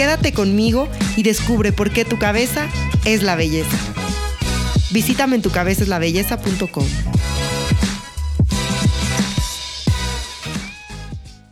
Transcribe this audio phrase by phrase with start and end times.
[0.00, 2.70] Quédate conmigo y descubre por qué tu cabeza
[3.04, 3.76] es la belleza.
[4.90, 6.86] Visítame en tucabezaslabelleza.com.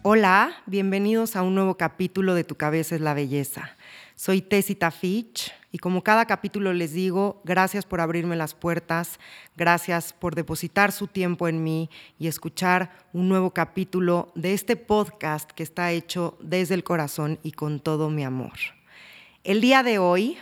[0.00, 3.76] Hola, bienvenidos a un nuevo capítulo de Tu cabeza es la belleza.
[4.16, 9.20] Soy Tessita Fitch y como cada capítulo les digo, gracias por abrirme las puertas,
[9.54, 15.50] gracias por depositar su tiempo en mí y escuchar un nuevo capítulo de este podcast
[15.50, 18.52] que está hecho desde el corazón y con todo mi amor.
[19.44, 20.38] El día de hoy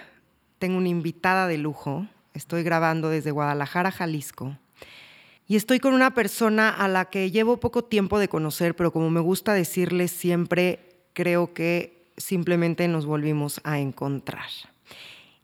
[0.60, 4.56] tengo una invitada de lujo, estoy grabando desde Guadalajara, Jalisco.
[5.48, 9.10] Y estoy con una persona a la que llevo poco tiempo de conocer, pero como
[9.10, 14.48] me gusta decirles siempre, creo que simplemente nos volvimos a encontrar.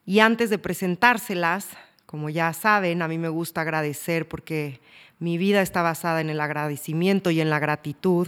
[0.05, 1.67] Y antes de presentárselas,
[2.05, 4.81] como ya saben, a mí me gusta agradecer porque
[5.19, 8.27] mi vida está basada en el agradecimiento y en la gratitud.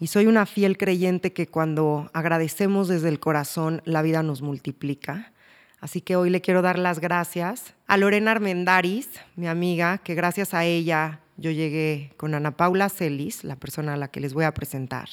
[0.00, 5.32] Y soy una fiel creyente que cuando agradecemos desde el corazón, la vida nos multiplica.
[5.80, 10.54] Así que hoy le quiero dar las gracias a Lorena Armendaris, mi amiga, que gracias
[10.54, 14.44] a ella yo llegué con Ana Paula Celis, la persona a la que les voy
[14.44, 15.08] a presentar.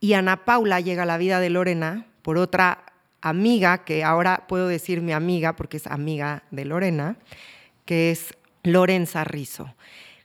[0.00, 2.91] Y Ana Paula llega a la vida de Lorena por otra
[3.22, 7.16] amiga, que ahora puedo decir mi amiga porque es amiga de Lorena,
[7.86, 9.74] que es Lorenza Rizo.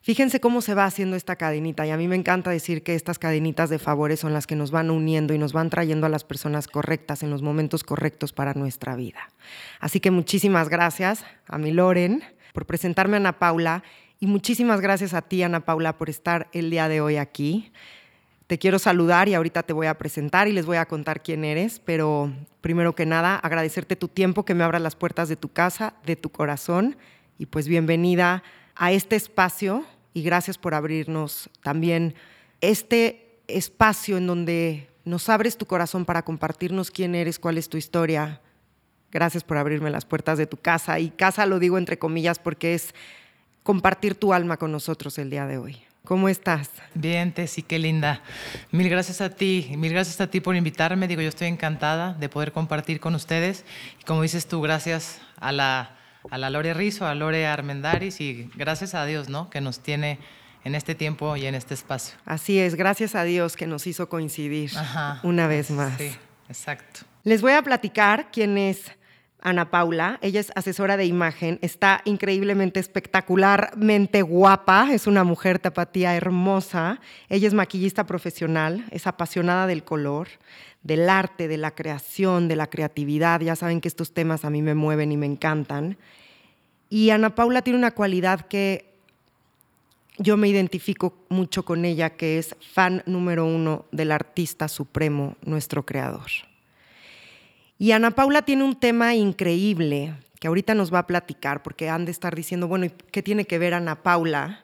[0.02, 3.20] Fíjense cómo se va haciendo esta cadenita y a mí me encanta decir que estas
[3.20, 6.24] cadenitas de favores son las que nos van uniendo y nos van trayendo a las
[6.24, 9.30] personas correctas en los momentos correctos para nuestra vida.
[9.82, 13.84] Así que muchísimas gracias a mi Loren por presentarme a Ana Paula
[14.20, 17.74] y muchísimas gracias a ti, Ana Paula, por estar el día de hoy aquí.
[18.48, 21.44] Te quiero saludar y ahorita te voy a presentar y les voy a contar quién
[21.44, 22.32] eres, pero
[22.62, 26.16] primero que nada agradecerte tu tiempo, que me abras las puertas de tu casa, de
[26.16, 26.96] tu corazón
[27.38, 28.44] y pues bienvenida
[28.76, 32.16] a este espacio y gracias por abrirnos también
[32.62, 37.76] este espacio en donde nos abres tu corazón para compartirnos quién eres, cuál es tu
[37.76, 38.40] historia.
[39.12, 42.76] Gracias por abrirme las puertas de tu casa y casa lo digo entre comillas porque
[42.76, 42.96] es
[43.64, 45.87] compartir tu alma con nosotros el día de hoy.
[46.08, 46.70] ¿Cómo estás?
[46.94, 48.22] Bien, Tessy, qué linda.
[48.72, 51.06] Mil gracias a ti, mil gracias a ti por invitarme.
[51.06, 53.66] Digo, yo estoy encantada de poder compartir con ustedes.
[54.00, 55.98] Y como dices tú, gracias a la,
[56.32, 59.50] a la Lore Rizo, a Lore Armendaris y gracias a Dios, ¿no?
[59.50, 60.18] Que nos tiene
[60.64, 62.16] en este tiempo y en este espacio.
[62.24, 64.72] Así es, gracias a Dios que nos hizo coincidir
[65.24, 65.98] una vez más.
[65.98, 66.16] Sí,
[66.48, 67.02] exacto.
[67.26, 68.94] Les voy a platicar quién es
[69.42, 70.20] Ana Paula.
[70.22, 77.00] Ella es asesora de imagen, está increíblemente espectacularmente guapa, es una mujer tapatía hermosa.
[77.30, 80.28] Ella es maquillista profesional, es apasionada del color,
[80.84, 83.42] del arte, de la creación, de la creatividad.
[83.42, 85.98] Ya saben que estos temas a mí me mueven y me encantan.
[86.90, 88.86] Y Ana Paula tiene una cualidad que
[90.18, 95.86] yo me identifico mucho con ella, que es fan número uno del artista supremo, nuestro
[95.86, 96.47] creador.
[97.80, 102.06] Y Ana Paula tiene un tema increíble que ahorita nos va a platicar, porque han
[102.06, 104.64] de estar diciendo, bueno, ¿qué tiene que ver Ana Paula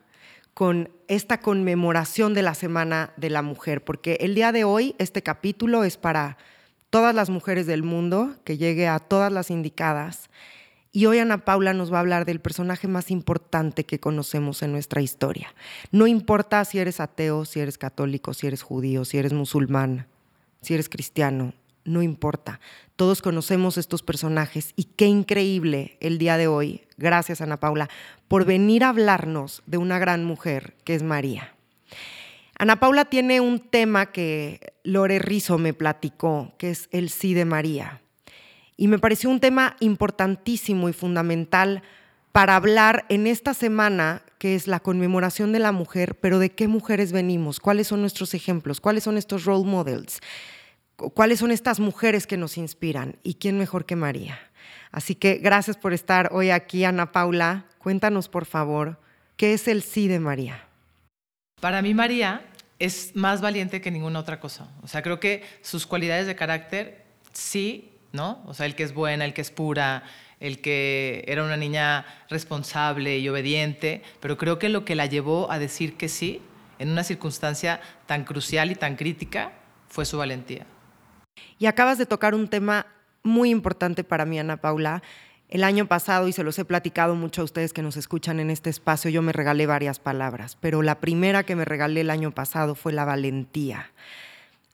[0.54, 3.84] con esta conmemoración de la Semana de la Mujer?
[3.84, 6.38] Porque el día de hoy este capítulo es para
[6.90, 10.30] todas las mujeres del mundo, que llegue a todas las indicadas.
[10.92, 14.72] Y hoy Ana Paula nos va a hablar del personaje más importante que conocemos en
[14.72, 15.54] nuestra historia.
[15.92, 20.06] No importa si eres ateo, si eres católico, si eres judío, si eres musulmán,
[20.62, 21.54] si eres cristiano,
[21.86, 22.60] no importa.
[22.96, 27.90] Todos conocemos estos personajes y qué increíble el día de hoy, gracias Ana Paula,
[28.28, 31.54] por venir a hablarnos de una gran mujer que es María.
[32.58, 37.46] Ana Paula tiene un tema que Lore Rizo me platicó, que es el sí de
[37.46, 38.02] María.
[38.78, 41.84] Y me pareció un tema importantísimo y fundamental
[42.32, 46.68] para hablar en esta semana, que es la conmemoración de la mujer, pero de qué
[46.68, 50.20] mujeres venimos, cuáles son nuestros ejemplos, cuáles son estos role models
[50.96, 54.40] cuáles son estas mujeres que nos inspiran y quién mejor que María.
[54.92, 57.66] Así que gracias por estar hoy aquí, Ana Paula.
[57.80, 59.00] Cuéntanos, por favor,
[59.38, 60.68] ¿qué es el sí de María?
[61.60, 62.46] Para mí, María
[62.80, 64.70] es más valiente que ninguna otra cosa.
[64.82, 68.44] O sea, creo que sus cualidades de carácter, sí, ¿no?
[68.46, 70.04] O sea, el que es buena, el que es pura,
[70.40, 75.50] el que era una niña responsable y obediente, pero creo que lo que la llevó
[75.50, 76.42] a decir que sí
[76.80, 79.54] en una circunstancia tan crucial y tan crítica
[79.88, 80.66] fue su valentía.
[81.60, 82.88] Y acabas de tocar un tema
[83.24, 85.02] muy importante para mí, Ana Paula.
[85.50, 88.50] El año pasado, y se los he platicado mucho a ustedes que nos escuchan en
[88.50, 92.32] este espacio, yo me regalé varias palabras, pero la primera que me regalé el año
[92.32, 93.92] pasado fue la valentía.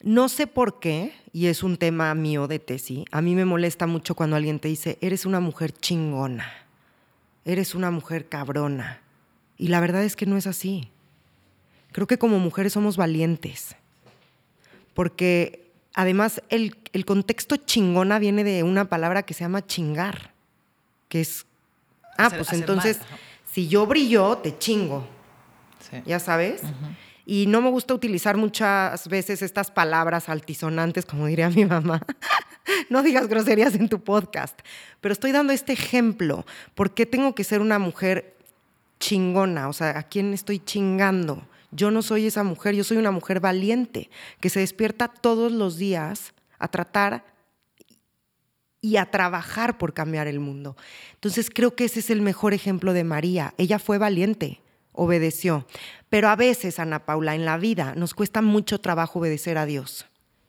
[0.02, 3.88] No sé por qué, y es un tema mío de tesis, a mí me molesta
[3.88, 6.50] mucho cuando alguien te dice, eres una mujer chingona,
[7.44, 9.02] eres una mujer cabrona.
[9.58, 10.90] Y la verdad es que no es así.
[11.92, 13.76] Creo que como mujeres somos valientes,
[14.94, 15.69] porque
[16.00, 20.32] además el, contexto chingona viene de una palabra que se llama chingar,
[21.10, 21.46] que es,
[22.18, 23.00] ah, pues entonces,
[23.52, 25.06] si yo brillo, te chingo,
[26.06, 26.62] ya sabes.
[27.26, 32.02] Y no me gusta utilizar muchas veces estas palabras altisonantes, como diría mi mamá.
[32.90, 34.58] no digas groserías en tu podcast.
[35.02, 36.46] Pero estoy dando este ejemplo.
[36.76, 38.38] ¿Por qué tengo que ser una mujer
[39.02, 39.68] chingona?
[39.68, 41.44] O sea, ¿a quién estoy chingando?
[41.72, 45.78] Yo no soy esa mujer, yo soy una mujer valiente que se despierta todos los
[45.78, 47.26] días a tratar
[48.82, 50.76] y a trabajar por cambiar el mundo.
[51.14, 53.54] Entonces creo que ese es el mejor ejemplo de María.
[53.58, 54.62] Ella fue valiente
[55.00, 55.66] obedeció.
[56.10, 60.06] Pero a veces, Ana Paula, en la vida nos cuesta mucho trabajo obedecer a Dios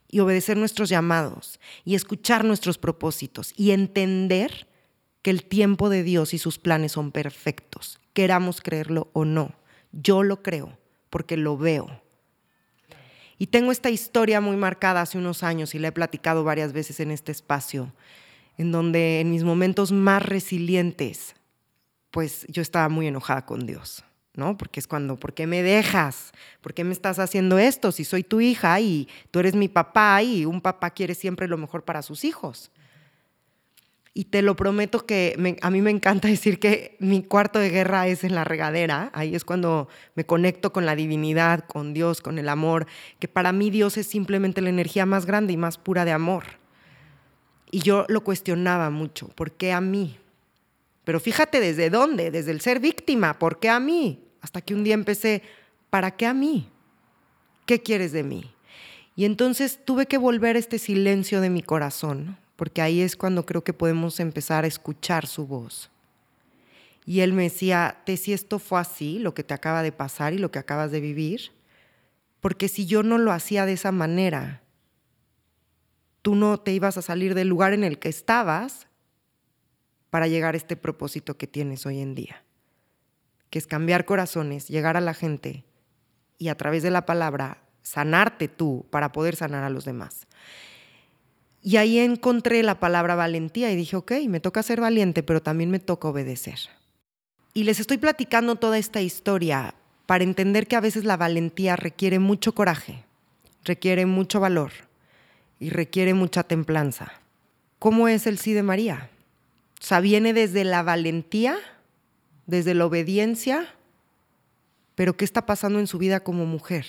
[0.09, 4.69] y obedecer nuestros llamados y escuchar nuestros propósitos y entender
[5.23, 9.55] que el tiempo de Dios y sus planes son perfectos, queramos creerlo o no.
[9.93, 10.79] Yo lo creo
[11.11, 12.01] porque lo veo.
[13.39, 17.01] Y tengo esta historia muy marcada hace unos años y la he platicado varias veces
[17.01, 17.93] en este espacio,
[18.59, 21.35] en donde en mis momentos más resilientes,
[22.11, 24.05] pues yo estaba muy enojada con Dios.
[24.35, 24.57] ¿no?
[24.57, 26.33] Porque es cuando, ¿por qué me dejas?
[26.61, 27.93] ¿Por qué me estás haciendo esto?
[27.93, 31.57] Si soy tu hija y tú eres mi papá y un papá quiere siempre lo
[31.57, 32.71] mejor para sus hijos.
[34.13, 38.09] Y te lo prometo que a mí me encanta decir que mi cuarto de guerra
[38.09, 39.11] es en la regadera.
[39.15, 42.87] Ahí es cuando me conecto con la divinidad, con Dios, con el amor.
[43.21, 46.45] Que para mí Dios es simplemente la energía más grande y más pura de amor.
[47.71, 49.29] Y yo lo cuestionaba mucho.
[49.29, 50.19] ¿Por qué a mí?
[51.05, 54.25] Pero fíjate desde dónde, desde el ser víctima, ¿por qué a mí?
[54.41, 55.43] Hasta que un día empecé,
[55.89, 56.69] ¿para qué a mí?
[57.65, 58.53] ¿Qué quieres de mí?
[59.15, 63.65] Y entonces tuve que volver este silencio de mi corazón, porque ahí es cuando creo
[63.65, 65.91] que podemos empezar a escuchar su voz.
[67.07, 70.35] Y él me decía, te si esto fue así, lo que te acaba de pasar
[70.35, 71.53] y lo que acabas de vivir,
[72.39, 74.61] porque si yo no lo hacía de esa manera,
[76.21, 78.89] tú no te ibas a salir del lugar en el que estabas
[80.11, 82.45] para llegar a este propósito que tienes hoy en día,
[83.49, 85.65] que es cambiar corazones, llegar a la gente
[86.37, 90.27] y a través de la palabra sanarte tú para poder sanar a los demás.
[91.63, 95.71] Y ahí encontré la palabra valentía y dije, ok, me toca ser valiente, pero también
[95.71, 96.59] me toca obedecer.
[97.53, 99.75] Y les estoy platicando toda esta historia
[100.07, 103.05] para entender que a veces la valentía requiere mucho coraje,
[103.65, 104.73] requiere mucho valor
[105.59, 107.13] y requiere mucha templanza.
[107.79, 109.11] ¿Cómo es el sí de María?
[109.81, 111.59] O sea, viene desde la valentía,
[112.47, 113.67] desde la obediencia,
[114.95, 116.87] pero ¿qué está pasando en su vida como mujer?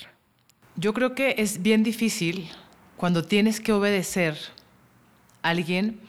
[0.76, 2.50] Yo creo que es bien difícil
[2.98, 4.38] cuando tienes que obedecer
[5.42, 6.00] alguien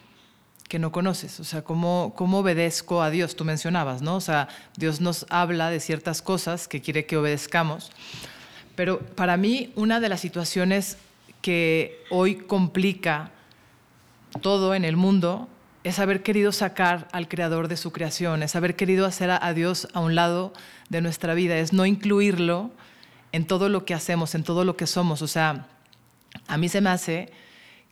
[0.69, 1.39] que no conoces.
[1.41, 3.37] O sea, ¿cómo, ¿cómo obedezco a Dios?
[3.37, 4.17] Tú mencionabas, ¿no?
[4.17, 7.91] O sea, Dios nos habla de ciertas cosas que quiere que obedezcamos.
[8.75, 10.97] Pero para mí, una de las situaciones
[11.43, 13.31] que hoy complica
[14.41, 15.49] todo en el mundo
[15.85, 19.89] es haber querido sacar al creador de su creación, es haber querido hacer a, Dios
[19.93, 20.53] a un lado
[20.89, 22.71] de nuestra vida, es no incluirlo
[23.33, 25.23] en todo lo que hacemos, en todo lo que somos.
[25.23, 25.67] O sea,
[26.47, 27.33] a mí se me hace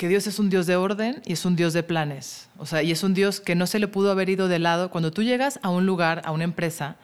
[0.01, 2.49] que Dios es un Dios de orden y es un Dios de planes.
[2.57, 4.91] O sea, y es un Dios que no se le pudo haber ido de lado.
[4.91, 6.97] Cuando tú llegas a un lugar, a una empresa,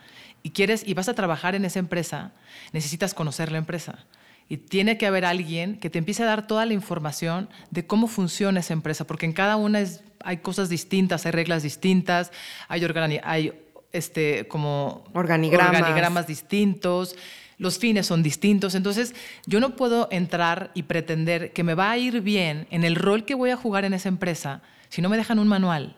[0.43, 2.33] y quieres y vas a trabajar en esa empresa,
[2.73, 4.07] necesitas conocer la empresa.
[4.49, 8.07] Y tiene que haber alguien que te empiece a dar toda la información de cómo
[8.07, 12.33] funciona esa empresa, porque en cada una es hay cosas distintas, hay reglas distintas,
[12.67, 12.83] hay,
[13.25, 13.53] hay
[13.93, 16.27] este, como organigramas.
[16.27, 17.15] distintos,
[17.59, 18.75] los fines son distintos.
[18.75, 19.15] Entonces,
[19.47, 23.25] yo no puedo entrar y pretender que me va a ir bien en el rol
[23.25, 25.97] que voy a jugar en esa empresa si no me dejan un manual,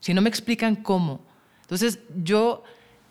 [0.00, 1.20] si no me explican cómo.
[1.62, 2.64] Entonces, yo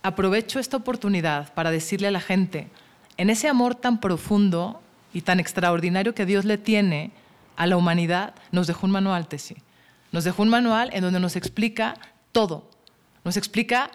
[0.03, 2.69] aprovecho esta oportunidad para decirle a la gente,
[3.17, 4.81] en ese amor tan profundo
[5.13, 7.11] y tan extraordinario que Dios le tiene
[7.55, 9.57] a la humanidad, nos dejó un manual, Tessie.
[10.11, 11.95] Nos dejó un manual en donde nos explica
[12.31, 12.69] todo.
[13.23, 13.89] Nos explica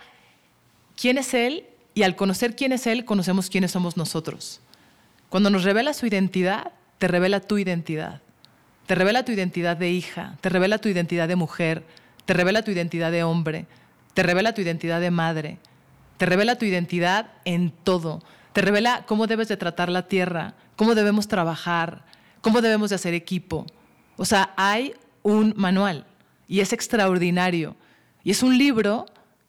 [0.96, 1.64] quién es Él
[2.00, 4.62] y al conocer quién es Él, conocemos quiénes somos nosotros.
[5.28, 8.22] Cuando nos revela su identidad, te revela tu identidad.
[8.86, 11.84] Te revela tu identidad de hija, te revela tu identidad de mujer,
[12.24, 13.66] te revela tu identidad de hombre,
[14.14, 15.58] te revela tu identidad de madre,
[16.16, 18.22] te revela tu identidad en todo.
[18.54, 22.06] Te revela cómo debes de tratar la tierra, cómo debemos trabajar,
[22.40, 23.66] cómo debemos de hacer equipo.
[24.16, 26.06] O sea, hay un manual
[26.48, 27.76] y es extraordinario.
[28.24, 29.04] Y es un libro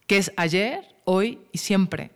[0.06, 2.10] que es ayer, hoy y siempre.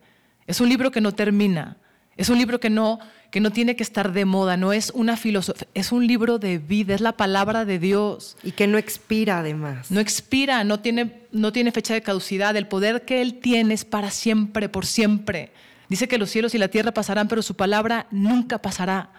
[0.47, 1.77] Es un libro que no termina.
[2.15, 2.99] Es un libro que no,
[3.29, 6.57] que no tiene que estar de moda, no es una filosofía, es un libro de
[6.57, 8.37] vida, es la palabra de Dios.
[8.43, 9.91] Y que no expira además.
[9.91, 12.55] No expira, no tiene, no tiene fecha de caducidad.
[12.55, 15.51] El poder que Él tiene es para siempre, por siempre.
[15.89, 19.11] Dice que los cielos y la tierra pasarán, pero su palabra nunca pasará.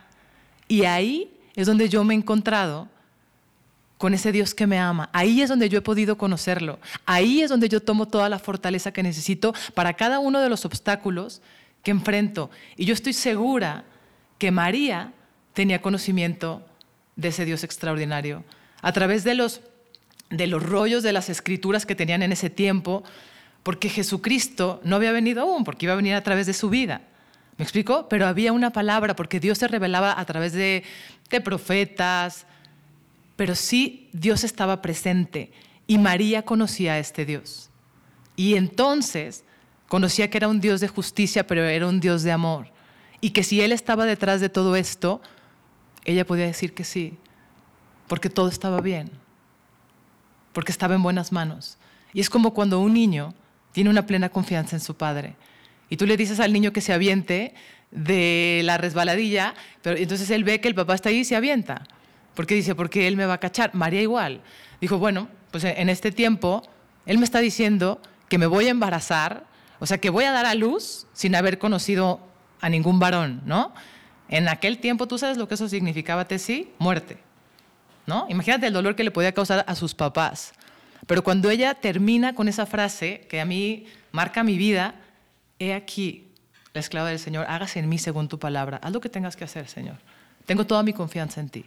[0.66, 2.88] Y ahí es donde yo me he encontrado
[3.98, 5.10] con ese Dios que me ama.
[5.12, 6.78] Ahí es donde yo he podido conocerlo.
[7.04, 10.64] Ahí es donde yo tomo toda la fortaleza que necesito para cada uno de los
[10.64, 11.42] obstáculos
[11.82, 12.50] que enfrento.
[12.76, 13.84] Y yo estoy segura
[14.38, 15.12] que María
[15.52, 16.64] tenía conocimiento
[17.16, 18.44] de ese Dios extraordinario.
[18.80, 19.60] A través de los,
[20.30, 23.02] de los rollos de las escrituras que tenían en ese tiempo,
[23.64, 27.00] porque Jesucristo no había venido aún, porque iba a venir a través de su vida.
[27.56, 28.08] ¿Me explico?
[28.08, 30.84] Pero había una palabra, porque Dios se revelaba a través de,
[31.28, 32.46] de profetas,
[33.38, 35.52] pero sí Dios estaba presente
[35.86, 37.70] y María conocía a este Dios.
[38.34, 39.44] Y entonces
[39.86, 42.72] conocía que era un Dios de justicia, pero era un Dios de amor.
[43.20, 45.22] Y que si Él estaba detrás de todo esto,
[46.04, 47.16] ella podía decir que sí,
[48.08, 49.08] porque todo estaba bien,
[50.52, 51.78] porque estaba en buenas manos.
[52.12, 53.34] Y es como cuando un niño
[53.70, 55.36] tiene una plena confianza en su padre.
[55.88, 57.54] Y tú le dices al niño que se aviente
[57.92, 61.86] de la resbaladilla, pero entonces él ve que el papá está ahí y se avienta.
[62.38, 63.74] Porque dice, porque él me va a cachar.
[63.74, 64.42] María igual.
[64.80, 66.62] Dijo, bueno, pues en este tiempo,
[67.04, 69.44] él me está diciendo que me voy a embarazar,
[69.80, 72.20] o sea, que voy a dar a luz sin haber conocido
[72.60, 73.74] a ningún varón, ¿no?
[74.28, 76.70] En aquel tiempo, ¿tú sabes lo que eso significaba, Tessy?
[76.78, 77.18] Muerte,
[78.06, 78.24] ¿no?
[78.28, 80.52] Imagínate el dolor que le podía causar a sus papás.
[81.08, 84.94] Pero cuando ella termina con esa frase, que a mí marca mi vida,
[85.58, 86.28] he aquí,
[86.72, 88.78] la esclava del Señor, hágase en mí según tu palabra.
[88.80, 89.96] Haz lo que tengas que hacer, Señor.
[90.46, 91.64] Tengo toda mi confianza en ti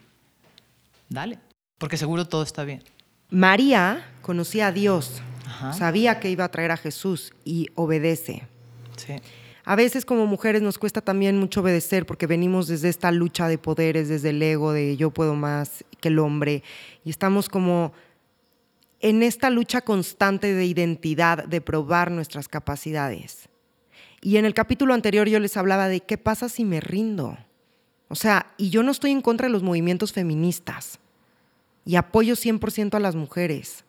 [1.12, 1.40] dale,
[1.78, 2.84] porque seguro todo está bien.
[3.30, 5.22] María conocía a Dios,
[5.78, 8.48] sabía que iba a traer a Jesús y obedece.
[8.98, 9.16] Sí.
[9.64, 13.58] A veces como mujeres nos cuesta también mucho obedecer porque venimos desde esta lucha de
[13.58, 16.64] poderes, desde el ego de yo puedo más que el hombre
[17.06, 17.94] y estamos como
[19.00, 23.50] en esta lucha constante de identidad, de probar nuestras capacidades.
[24.22, 27.38] Y en el capítulo anterior yo les hablaba de qué pasa si me rindo.
[28.08, 31.00] O sea, y yo no estoy en contra de los movimientos feministas
[31.86, 33.84] y apoyo 100% a las mujeres.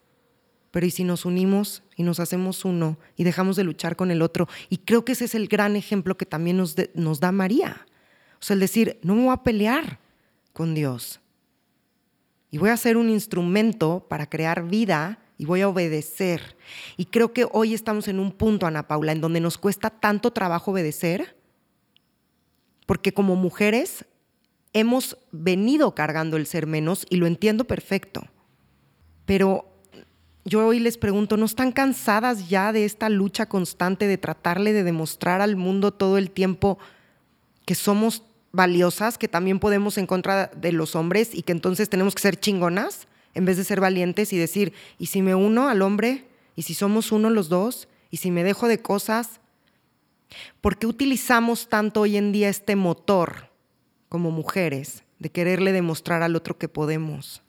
[0.71, 4.23] Pero ¿y si nos unimos y nos hacemos uno y dejamos de luchar con el
[4.23, 4.49] otro?
[4.71, 7.87] Y creo que ese es el gran ejemplo que también nos, da María.
[8.41, 9.99] O sea, el decir, no me voy a pelear
[10.55, 11.21] con Dios.
[12.51, 16.57] Y voy a ser un instrumento para crear vida y voy a obedecer.
[16.97, 20.33] Y creo que hoy estamos en un punto, Ana Paula, en donde nos cuesta tanto
[20.33, 21.37] trabajo obedecer,
[22.87, 24.07] porque como mujeres
[24.73, 28.25] hemos venido cargando el ser menos y lo entiendo perfecto.
[29.27, 29.67] Pero
[30.45, 34.83] yo hoy les pregunto, ¿no están cansadas ya de esta lucha constante de tratarle de
[34.83, 36.79] demostrar al mundo todo el tiempo
[37.65, 42.15] que somos valiosas, que también podemos en contra de los hombres y que entonces tenemos
[42.15, 45.81] que ser chingonas en vez de ser valientes y decir, ¿y si me uno al
[45.81, 46.27] hombre?
[46.55, 47.89] ¿Y si somos uno los dos?
[48.11, 49.41] ¿Y si me dejo de cosas?
[50.61, 53.52] ¿Por qué utilizamos tanto hoy en día este motor?
[54.13, 57.41] Como mujeres de quererle demostrar al otro que podemos.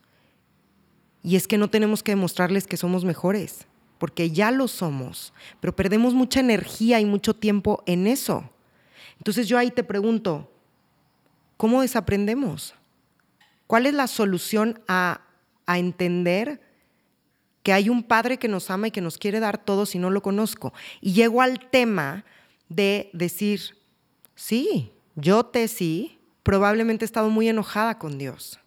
[1.21, 3.67] Y es que no tenemos que demostrarles que somos mejores,
[3.97, 8.49] porque ya lo somos, pero perdemos mucha energía y mucho tiempo en eso.
[9.17, 10.49] Entonces yo ahí te pregunto,
[11.57, 12.73] ¿cómo desaprendemos?
[13.67, 15.19] ¿Cuál es la solución a,
[15.65, 16.61] a entender
[17.61, 20.09] que hay un padre que nos ama y que nos quiere dar todo si no
[20.09, 20.71] lo conozco?
[21.01, 22.23] Y llego al tema
[22.69, 23.75] de decir,
[24.33, 28.59] sí, yo te sí, probablemente he estado muy enojada con Dios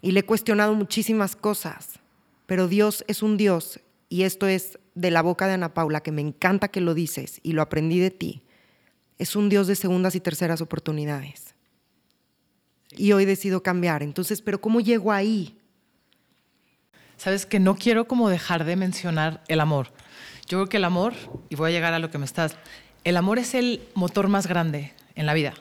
[0.00, 1.98] y le he cuestionado muchísimas cosas,
[2.46, 6.12] pero Dios es un Dios y esto es de la boca de Ana Paula, que
[6.12, 8.42] me encanta que lo dices y lo aprendí de ti.
[9.18, 11.54] Es un Dios de segundas y terceras oportunidades.
[12.96, 14.02] Y hoy decido cambiar.
[14.02, 15.58] Entonces, ¿pero cómo llego ahí?
[17.16, 19.88] Sabes que no quiero como dejar de mencionar el amor.
[20.46, 21.14] Yo creo que el amor,
[21.50, 22.56] y voy a llegar a lo que me estás,
[23.04, 25.54] el amor es el motor más grande en la vida.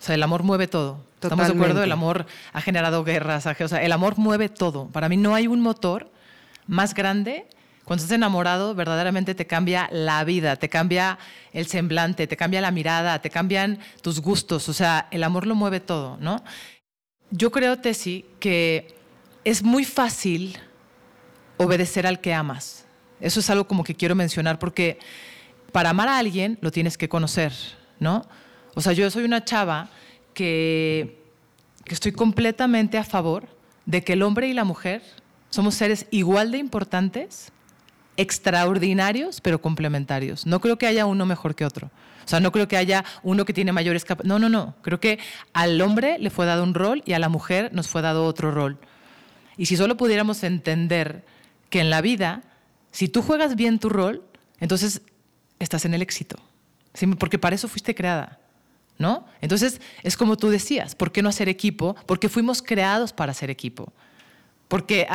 [0.00, 1.04] O sea, el amor mueve todo.
[1.20, 1.82] ¿Estamos de acuerdo?
[1.82, 3.46] El amor ha generado guerras.
[3.46, 4.88] O sea, el amor mueve todo.
[4.88, 6.10] Para mí no hay un motor
[6.66, 7.46] más grande.
[7.84, 11.18] Cuando estás enamorado, verdaderamente te cambia la vida, te cambia
[11.52, 14.68] el semblante, te cambia la mirada, te cambian tus gustos.
[14.68, 16.42] O sea, el amor lo mueve todo, ¿no?
[17.30, 18.94] Yo creo, Tessy, que
[19.44, 20.58] es muy fácil
[21.58, 22.86] obedecer al que amas.
[23.20, 24.98] Eso es algo como que quiero mencionar porque
[25.72, 27.52] para amar a alguien lo tienes que conocer,
[27.98, 28.26] ¿no?
[28.74, 29.88] O sea, yo soy una chava
[30.34, 31.18] que,
[31.86, 33.48] estoy completamente a favor
[33.84, 35.02] de que el hombre y la mujer
[35.50, 37.50] somos seres igual de importantes,
[38.16, 40.46] extraordinarios, pero complementarios.
[40.46, 41.90] No creo que haya uno mejor que otro.
[42.24, 44.28] O sea, no creo que haya uno que tiene mayores capacidades.
[44.28, 44.76] No, no, no.
[44.82, 45.18] Creo que
[45.52, 48.52] al hombre le fue dado un rol y a la mujer nos fue dado otro
[48.52, 48.78] rol.
[49.56, 51.24] Y si solo pudiéramos entender
[51.70, 52.42] que en la vida,
[52.92, 54.22] si tú juegas bien tu rol,
[54.60, 55.02] entonces
[55.58, 56.36] estás en el éxito.
[57.18, 58.39] Porque para eso fuiste creada.
[59.00, 59.24] ¿No?
[59.40, 61.96] Entonces, es como tú decías, ¿por qué no hacer equipo?
[62.04, 63.94] Porque fuimos creados para hacer equipo.
[64.68, 65.08] Porque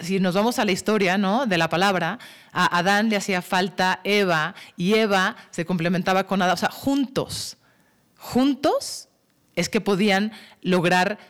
[0.00, 1.46] si nos vamos a la historia ¿no?
[1.46, 2.18] de la palabra,
[2.50, 6.54] a Adán le hacía falta Eva y Eva se complementaba con Adán.
[6.54, 7.56] O sea, juntos,
[8.16, 9.08] juntos
[9.54, 11.20] es que podían lograr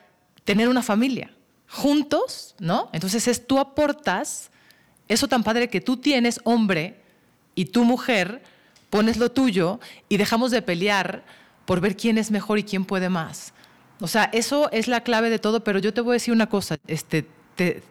[0.45, 1.35] tener una familia.
[1.69, 2.89] Juntos, ¿no?
[2.95, 4.51] Entonces es tú aportas
[5.07, 7.03] eso tan padre que tú tienes, hombre,
[7.55, 8.43] y tu mujer,
[8.89, 11.25] pones lo tuyo y dejamos de pelear
[11.69, 13.53] por ver quién es mejor y quién puede más.
[14.01, 16.49] O sea, eso es la clave de todo, pero yo te voy a decir una
[16.49, 17.27] cosa, este,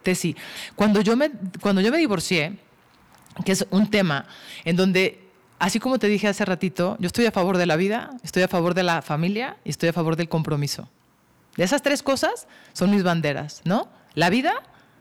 [0.02, 0.36] Tesi.
[0.76, 1.30] Cuando yo, me,
[1.62, 2.58] cuando yo me divorcié,
[3.46, 4.26] que es un tema
[4.66, 5.30] en donde,
[5.60, 8.48] así como te dije hace ratito, yo estoy a favor de la vida, estoy a
[8.48, 10.90] favor de la familia y estoy a favor del compromiso.
[11.56, 13.90] De esas tres cosas son mis banderas, ¿no?
[14.16, 14.56] La vida,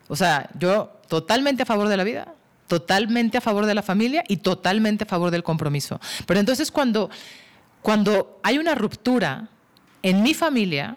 [0.08, 2.34] o sea, yo totalmente a favor de la vida,
[2.66, 5.98] totalmente a favor de la familia y totalmente a favor del compromiso.
[6.26, 7.08] Pero entonces cuando,
[7.86, 9.48] cuando hay una ruptura
[10.02, 10.96] en mi familia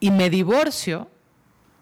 [0.00, 1.10] y me divorcio,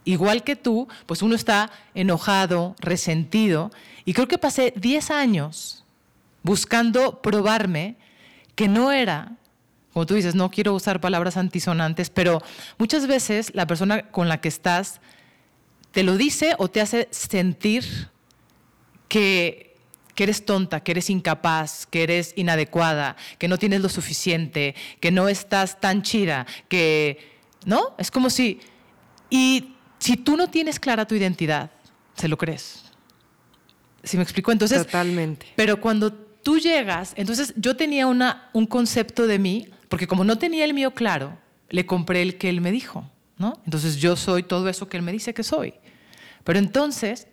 [0.05, 3.71] igual que tú, pues uno está enojado, resentido.
[4.05, 5.85] Y creo que pasé 10 años
[6.43, 7.95] buscando probarme
[8.57, 9.37] que no era,
[9.93, 12.43] como tú dices, no quiero usar palabras antisonantes, pero
[12.77, 15.01] muchas veces la persona con la que estás
[15.93, 18.09] te lo dice o te hace sentir
[19.07, 19.74] que,
[20.15, 25.11] que eres tonta, que eres incapaz, que eres inadecuada, que no tienes lo suficiente, que
[25.11, 27.33] no estás tan chida, que...
[27.65, 27.95] ¿No?
[27.99, 28.61] Es como si...
[29.31, 31.71] Y si tú no tienes clara tu identidad,
[32.15, 32.85] se lo crees.
[34.03, 34.53] ¿Sí me explico?
[34.53, 35.47] Entonces, Totalmente.
[35.57, 40.39] Pero cuando tú llegas, entonces yo tenía una, un concepto de mí, porque como no
[40.39, 41.39] tenía el mío claro,
[41.71, 43.61] le compré el que él me dijo, ¿no?
[43.65, 45.75] Entonces yo soy todo eso que él me dice que soy.
[46.45, 47.27] Pero entonces,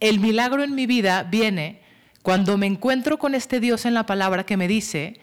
[0.00, 1.80] el milagro en mi vida viene
[2.22, 5.20] cuando me encuentro con este Dios en la palabra que me dice,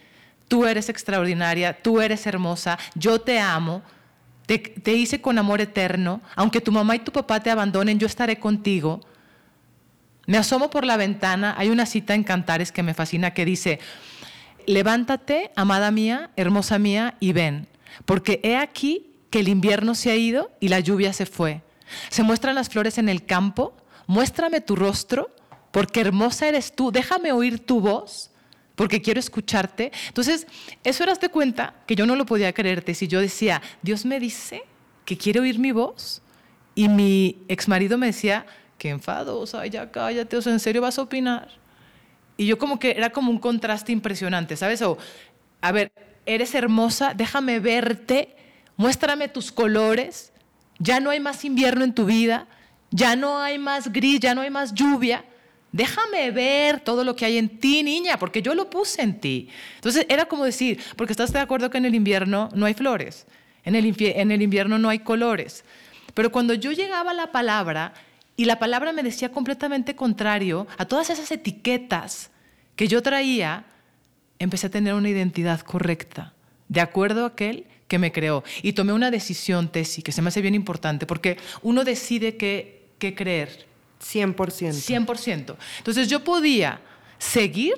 [0.47, 3.83] tú eres extraordinaria, tú eres hermosa, yo te amo,
[4.47, 8.39] te, hice con amor eterno, aunque tu mamá y tu papá te abandonen, yo estaré
[8.39, 9.01] contigo.
[10.25, 13.79] Me asomo por la ventana, hay una cita en Cantares que me fascina que dice,
[14.65, 17.67] levántate, amada mía, hermosa mía, y ven,
[18.05, 21.61] porque he aquí que el invierno se ha ido y la lluvia se fue.
[22.09, 23.75] Se muestran las flores en el campo,
[24.07, 25.29] muéstrame tu rostro,
[25.71, 28.31] porque hermosa eres tú, déjame oír tu voz
[28.75, 29.91] porque quiero escucharte.
[30.07, 30.45] Entonces,
[30.83, 32.93] eso eras de cuenta que yo no lo podía creerte.
[32.93, 34.63] Si yo decía, Dios me dice
[35.03, 36.21] que quiere oír mi voz,
[36.77, 38.45] y mi ex marido me decía,
[38.77, 41.49] qué enfadosa, ya cállate, o sea, ¿en serio vas a opinar?
[42.37, 44.83] Y yo como que era como un contraste impresionante, ¿sabes?
[44.83, 44.99] O,
[45.59, 45.91] a ver,
[46.27, 48.35] eres hermosa, déjame verte,
[48.75, 50.31] muéstrame tus colores,
[50.77, 52.45] ya no hay más invierno en tu vida,
[52.91, 55.25] ya no hay más gris, ya no hay más lluvia
[55.77, 59.47] Déjame ver todo lo que hay en ti, niña, porque yo lo puse en ti.
[59.75, 63.27] Entonces era como decir, porque estás de acuerdo que en el invierno no hay flores,
[63.63, 63.85] en el,
[64.41, 65.63] invierno no hay colores.
[66.15, 67.93] Pero cuando yo llegaba a la palabra
[68.35, 72.31] y la palabra me decía completamente contrario a todas esas etiquetas
[72.75, 73.63] que yo traía,
[74.39, 76.33] empecé a tener una identidad correcta,
[76.69, 78.43] de acuerdo a aquel que me creó.
[78.63, 82.87] Y tomé una decisión, Tesi, que se me hace bien importante, porque uno decide qué,
[82.97, 83.67] qué creer.
[84.01, 84.35] 100%.
[84.35, 85.55] 100%.
[85.77, 86.79] Entonces yo podía
[87.17, 87.75] seguir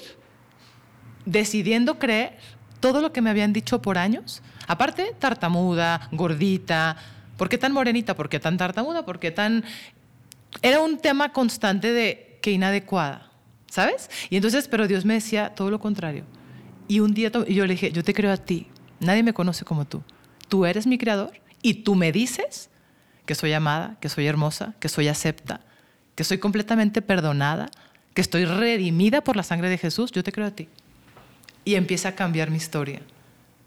[1.25, 2.37] decidiendo creer
[2.79, 4.41] todo lo que me habían dicho por años.
[4.67, 6.97] Aparte, tartamuda, gordita.
[7.37, 8.15] ¿Por qué tan morenita?
[8.15, 9.05] ¿Por qué tan tartamuda?
[9.05, 9.63] ¿Por qué tan...?
[10.61, 13.31] Era un tema constante de que inadecuada,
[13.69, 14.09] ¿sabes?
[14.29, 16.25] Y entonces, pero Dios me decía todo lo contrario.
[16.87, 18.67] Y un día yo le dije, yo te creo a ti.
[18.99, 20.03] Nadie me conoce como tú.
[20.47, 22.69] Tú eres mi creador y tú me dices
[23.25, 25.61] que soy amada, que soy hermosa, que soy acepta,
[26.19, 27.71] que soy completamente perdonada,
[28.13, 30.67] que estoy redimida por la sangre de Jesús, yo te creo a ti.
[31.63, 32.99] Y empieza a cambiar mi historia,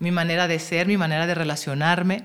[0.00, 2.24] mi manera de ser, mi manera de relacionarme.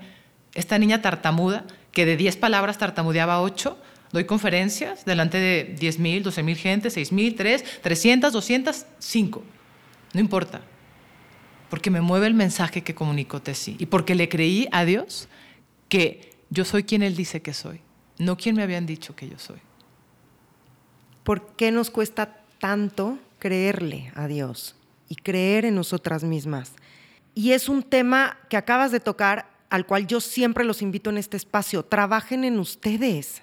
[0.54, 1.64] Esta niña tartamuda,
[1.94, 3.78] que de 10 palabras tartamudeaba 8,
[4.12, 9.44] doy conferencias delante de 10 mil, 12 mil gente, 6 mil, 3, 300, 200, 5.
[10.12, 10.60] No importa.
[11.70, 13.78] Porque me mueve el mensaje que comunicó Tessy.
[13.80, 15.30] Y porque le creí a Dios
[15.88, 17.80] que yo soy quien Él dice que soy,
[18.20, 19.62] no quien me habían dicho que yo soy.
[21.28, 24.78] ¿Por qué nos cuesta tanto creerle a Dios
[25.10, 26.72] y creer en nosotras mismas?
[27.36, 31.18] Y es un tema que acabas de tocar al cual yo siempre los invito en
[31.18, 33.42] este espacio, trabajen en ustedes.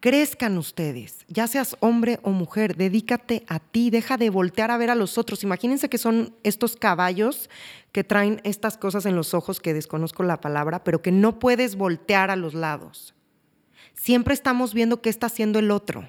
[0.00, 4.88] Crezcan ustedes, ya seas hombre o mujer, dedícate a ti, deja de voltear a ver
[4.88, 5.42] a los otros.
[5.42, 7.50] Imagínense que son estos caballos
[7.92, 11.76] que traen estas cosas en los ojos, que desconozco la palabra, pero que no puedes
[11.76, 13.14] voltear a los lados.
[13.92, 16.08] Siempre estamos viendo qué está haciendo el otro.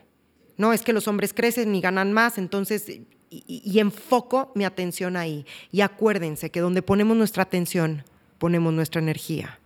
[0.60, 5.46] No, es que los hombres crecen y ganan más, entonces, y, enfoco mi atención ahí.
[5.72, 8.04] Y acuérdense que donde ponemos nuestra atención,
[8.40, 9.58] ponemos nuestra energía.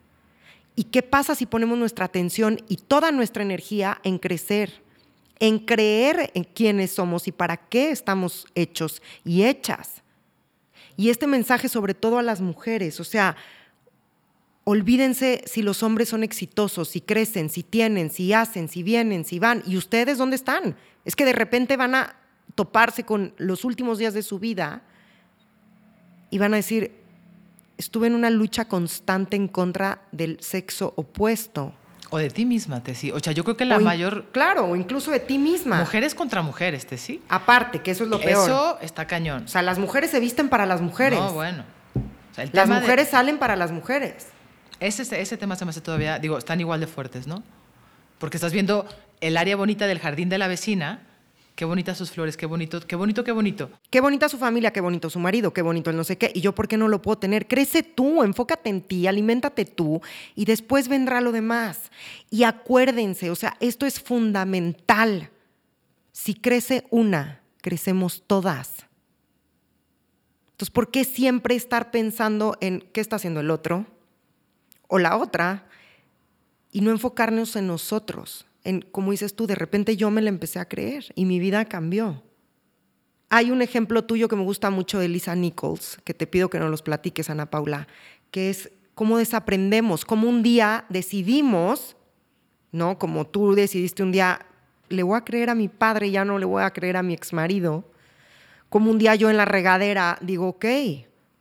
[0.75, 4.83] ¿Y qué pasa si ponemos nuestra atención y toda nuestra energía en crecer,
[5.39, 10.03] en creer en quiénes somos y para qué estamos hechos y hechas?
[10.95, 13.35] Y este mensaje sobre todo a las mujeres, o sea,
[14.63, 19.39] olvídense si los hombres son exitosos, si crecen, si tienen, si hacen, si vienen, si
[19.39, 19.63] van.
[19.65, 20.75] ¿Y ustedes dónde están?
[21.05, 22.15] Es que de repente van a
[22.55, 24.83] toparse con los últimos días de su vida
[26.29, 26.91] y van a decir,
[27.77, 31.73] estuve en una lucha constante en contra del sexo opuesto.
[32.09, 33.11] O de ti misma, Tessy.
[33.11, 34.25] O sea, yo creo que la mayor...
[34.31, 35.79] Claro, o incluso de ti misma.
[35.79, 37.21] Mujeres contra mujeres, Tessy.
[37.27, 38.43] Aparte, que eso es lo peor.
[38.43, 39.45] Eso está cañón.
[39.45, 41.19] O sea, las mujeres se visten para las mujeres.
[41.19, 41.63] No, bueno.
[42.51, 44.27] las mujeres salen para las mujeres.
[44.85, 47.43] Ese, ese tema se me hace todavía, digo, están igual de fuertes, ¿no?
[48.19, 48.85] Porque estás viendo
[49.21, 51.01] el área bonita del jardín de la vecina
[51.55, 53.69] Qué bonitas sus flores, qué bonito, qué bonito, qué bonito.
[53.91, 56.31] Qué bonita su familia, qué bonito su marido, qué bonito el no sé qué.
[56.33, 57.47] Y yo, ¿por qué no lo puedo tener?
[57.47, 60.01] Crece tú, enfócate en ti, aliméntate tú
[60.33, 61.91] y después vendrá lo demás.
[62.31, 65.29] Y acuérdense, o sea, esto es fundamental.
[66.11, 68.87] Si crece una, crecemos todas.
[70.53, 73.85] Entonces, ¿por qué siempre estar pensando en qué está haciendo el otro
[74.93, 75.65] o la otra
[76.71, 78.45] y no enfocarnos en nosotros?
[78.91, 82.23] como dices tú, de repente yo me la empecé a creer y mi vida cambió.
[83.29, 86.59] Hay un ejemplo tuyo que me gusta mucho de Lisa Nichols, que te pido que
[86.59, 87.87] no los platiques, Ana Paula,
[88.31, 91.97] que es cómo desaprendemos, cómo un día decidimos,
[92.71, 92.99] ¿no?
[92.99, 94.45] Como tú decidiste un día,
[94.87, 97.13] le voy a creer a mi padre, ya no le voy a creer a mi
[97.13, 97.83] exmarido.
[98.69, 100.65] Como un día yo en la regadera digo, ok,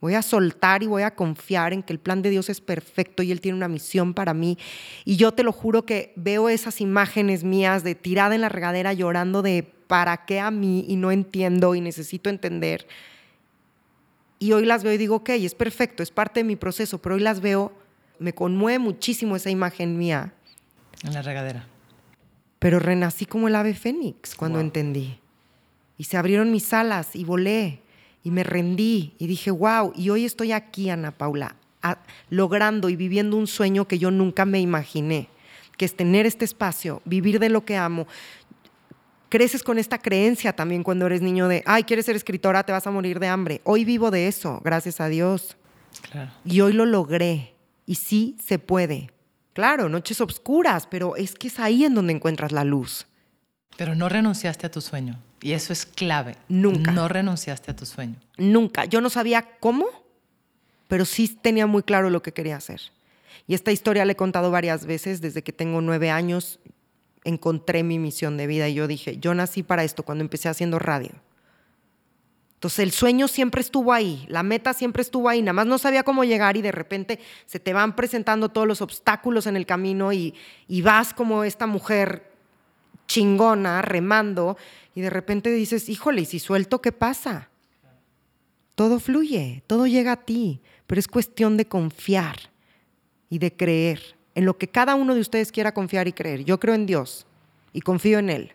[0.03, 3.23] Voy a soltar y voy a confiar en que el plan de Dios es perfecto
[3.23, 4.57] y Él tiene una misión para mí.
[5.05, 8.91] Y yo te lo juro que veo esas imágenes mías de tirada en la regadera
[8.91, 12.85] llorando de para qué a mí y no entiendo y necesito entender.
[14.39, 17.15] Y hoy las veo y digo, ok, es perfecto, es parte de mi proceso, pero
[17.15, 17.71] hoy las veo,
[18.19, 20.33] me conmueve muchísimo esa imagen mía.
[21.05, 21.65] En la regadera.
[22.59, 25.21] Pero renací como el ave fénix cuando entendí.
[25.97, 27.82] Y se abrieron mis alas y volé
[28.23, 31.55] y me rendí y dije, wow, y hoy estoy aquí, Ana Paula,
[32.29, 35.27] logrando y viviendo un sueño que yo nunca me imaginé,
[35.77, 38.07] que es tener este espacio, vivir de lo que amo.
[39.27, 42.87] Creces con esta creencia también cuando eres niño de, ay, quieres ser escritora, te vas
[42.87, 43.61] a morir de hambre.
[43.65, 45.57] Hoy vivo de eso, gracias a Dios.
[46.45, 47.55] Y hoy lo logré.
[47.85, 49.09] Y sí se puede.
[49.53, 53.07] Claro, noches oscuras, pero es que es ahí en donde encuentras la luz.
[53.75, 55.19] Pero no renunciaste a tu sueño.
[55.43, 56.37] Y eso es clave.
[56.47, 56.91] Nunca.
[56.91, 58.15] No renunciaste a tu sueño.
[58.37, 58.85] Nunca.
[58.85, 59.87] Yo no sabía cómo,
[60.87, 62.79] pero sí tenía muy claro lo que quería hacer.
[63.45, 65.19] Y esta historia la he contado varias veces.
[65.19, 66.61] Desde que tengo nueve años
[67.25, 70.79] encontré mi misión de vida y yo dije, yo nací para esto cuando empecé haciendo
[70.79, 71.11] radio.
[72.53, 76.03] Entonces el sueño siempre estuvo ahí, la meta siempre estuvo ahí, nada más no sabía
[76.03, 80.13] cómo llegar y de repente se te van presentando todos los obstáculos en el camino
[80.13, 80.33] y,
[80.69, 82.32] y vas como esta mujer
[83.07, 84.57] chingona, remando,
[84.95, 87.49] y de repente dices, híjole, ¿y si suelto qué pasa?
[88.75, 92.37] Todo fluye, todo llega a ti, pero es cuestión de confiar
[93.29, 96.43] y de creer en lo que cada uno de ustedes quiera confiar y creer.
[96.43, 97.25] Yo creo en Dios
[97.71, 98.53] y confío en Él.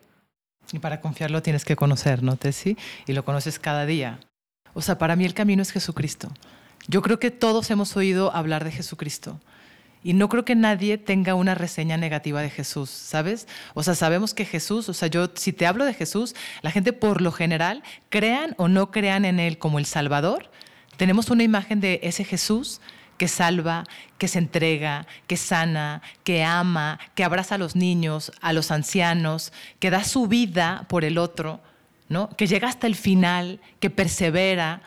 [0.73, 2.77] Y para confiarlo tienes que conocer, ¿no, Tessy?
[3.07, 4.21] Y lo conoces cada día.
[4.75, 6.29] O sea, para mí el camino es Jesucristo.
[6.89, 9.41] Yo creo que todos hemos oído hablar de Jesucristo.
[10.03, 13.49] Y no creo que nadie tenga una reseña negativa de Jesús, ¿sabes?
[13.75, 16.93] O sea, sabemos que Jesús, o sea, yo si te hablo de Jesús, la gente
[16.93, 20.51] por lo general, crean o no crean en Él como el Salvador,
[20.97, 22.81] tenemos una imagen de ese Jesús
[23.19, 23.85] que salva,
[24.17, 29.53] que se entrega, que sana, que ama, que abraza a los niños, a los ancianos,
[29.81, 31.61] que da su vida por el otro,
[32.09, 32.31] ¿no?
[32.31, 34.83] Que llega hasta el final, que persevera,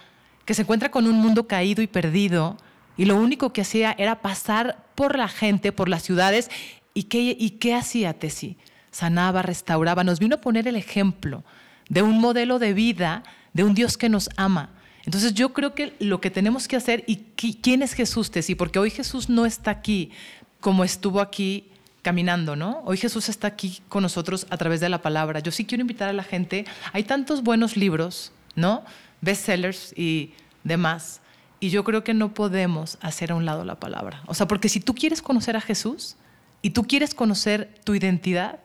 [0.45, 2.57] que se encuentra con un mundo caído y perdido
[2.97, 6.49] y lo único que hacía era pasar por la gente, por las ciudades.
[6.93, 8.57] ¿Y qué, y qué hacía Tessy?
[8.91, 11.43] Sanaba, restauraba, nos vino a poner el ejemplo
[11.89, 13.23] de un modelo de vida,
[13.53, 14.69] de un Dios que nos ama.
[15.05, 17.17] Entonces yo creo que lo que tenemos que hacer, y
[17.61, 20.11] quién es Jesús, Tessy, porque hoy Jesús no está aquí
[20.59, 21.65] como estuvo aquí
[22.01, 22.81] caminando, ¿no?
[22.85, 25.39] Hoy Jesús está aquí con nosotros a través de la palabra.
[25.39, 28.83] Yo sí quiero invitar a la gente, hay tantos buenos libros, ¿no?
[29.21, 31.21] Bestsellers y demás,
[31.61, 34.23] Y yo creo que no podemos hacer a un lado la palabra.
[34.25, 36.17] O sea, porque si tú quieres conocer a Jesús
[36.63, 38.59] y tú quieres conocer tu identidad,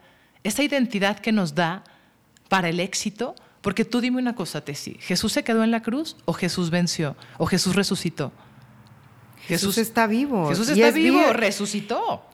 [0.44, 1.84] esa identidad que nos da
[2.48, 6.16] para el éxito, porque tú dime una cosa, Tessy, ¿Jesús se quedó en la cruz
[6.24, 8.32] o Jesús venció o Jesús resucitó?
[9.46, 10.48] Jesús, está vivo.
[10.48, 12.24] Jesús está vivo, resucitó.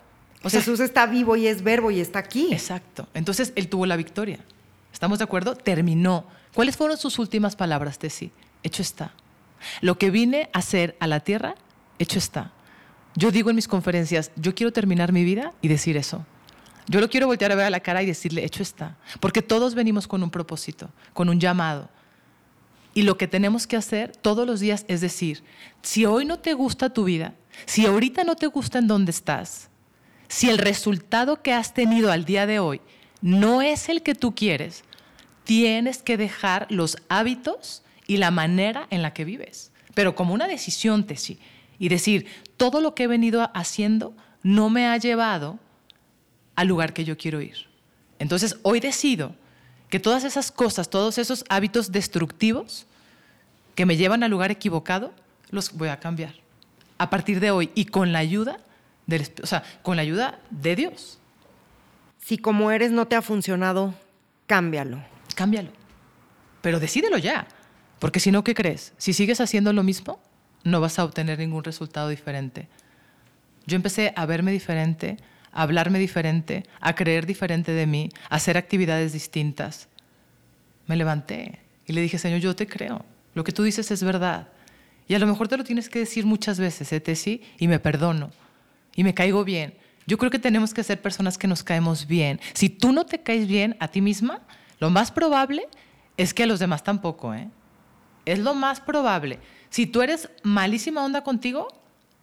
[0.44, 2.48] O sea, Jesús está vivo y es verbo y está aquí.
[2.52, 3.08] Exacto.
[3.14, 4.38] Entonces él tuvo la victoria.
[4.92, 5.56] ¿Estamos de acuerdo?
[5.56, 6.26] Terminó.
[6.54, 8.30] ¿Cuáles fueron sus últimas palabras, Tessy?
[8.62, 9.12] Hecho está.
[9.80, 11.54] Lo que vine a hacer a la tierra,
[11.98, 12.52] hecho está.
[13.14, 16.24] Yo digo en mis conferencias, yo quiero terminar mi vida y decir eso.
[16.88, 18.96] Yo lo quiero voltear a ver a la cara y decirle, hecho está.
[19.20, 21.88] Porque todos venimos con un propósito, con un llamado.
[22.94, 25.42] Y lo que tenemos que hacer todos los días es decir,
[25.82, 27.34] si hoy no te gusta tu vida,
[27.66, 29.70] si ahorita no te gusta en dónde estás,
[30.28, 32.80] si el resultado que has tenido al día de hoy
[33.20, 34.84] no es el que tú quieres,
[35.44, 39.72] tienes que dejar los hábitos y la manera en la que vives.
[39.94, 41.38] Pero como una decisión, Tessy.
[41.78, 42.26] Y decir,
[42.58, 45.58] todo lo que he venido haciendo no me ha llevado
[46.54, 47.68] al lugar que yo quiero ir.
[48.18, 49.34] Entonces, hoy decido
[49.88, 52.86] que todas esas cosas, todos esos hábitos destructivos
[53.74, 55.14] que me llevan al lugar equivocado,
[55.48, 56.34] los voy a cambiar.
[56.98, 58.58] A partir de hoy y con la ayuda
[59.06, 61.18] del, o sea, con la ayuda de Dios.
[62.18, 63.94] Si como eres no te ha funcionado,
[64.46, 65.02] cámbialo.
[65.34, 65.70] Cámbialo.
[66.60, 67.46] Pero decídelo ya.
[68.02, 68.94] Porque si no, ¿qué crees?
[68.98, 70.18] Si sigues haciendo lo mismo,
[70.64, 72.66] no vas a obtener ningún resultado diferente.
[73.64, 75.18] Yo empecé a verme diferente,
[75.52, 79.86] a hablarme diferente, a creer diferente de mí, a hacer actividades distintas.
[80.88, 83.04] Me levanté y le dije, Señor, yo te creo.
[83.34, 84.48] Lo que tú dices es verdad.
[85.06, 87.42] Y a lo mejor te lo tienes que decir muchas veces, ¿eh, sí?
[87.60, 88.32] Y me perdono.
[88.96, 89.74] Y me caigo bien.
[90.08, 92.40] Yo creo que tenemos que ser personas que nos caemos bien.
[92.52, 94.40] Si tú no te caes bien a ti misma,
[94.80, 95.68] lo más probable
[96.16, 97.48] es que a los demás tampoco, ¿eh?
[98.24, 99.38] Es lo más probable.
[99.70, 101.68] Si tú eres malísima onda contigo,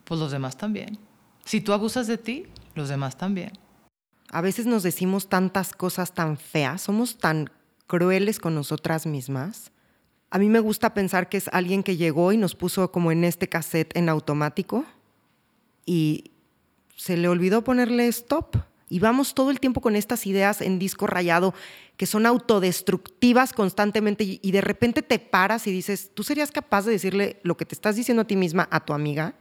[0.04, 0.98] pues los demás también.
[1.46, 3.52] Si tú abusas de ti, los demás también.
[4.32, 7.50] A veces nos decimos tantas cosas tan feas, somos tan
[7.88, 9.72] crueles con nosotras mismas.
[10.30, 13.24] A mí me gusta pensar que es alguien que llegó y nos puso como en
[13.24, 14.86] este cassette en automático
[15.86, 16.32] y
[16.96, 18.58] se le olvidó ponerle stop.
[18.90, 21.54] Y vamos todo el tiempo con estas ideas en disco rayado
[21.96, 26.92] que son autodestructivas constantemente y de repente te paras y dices, ¿tú serías capaz de
[26.94, 29.36] decirle lo que te estás diciendo a ti misma a tu amiga?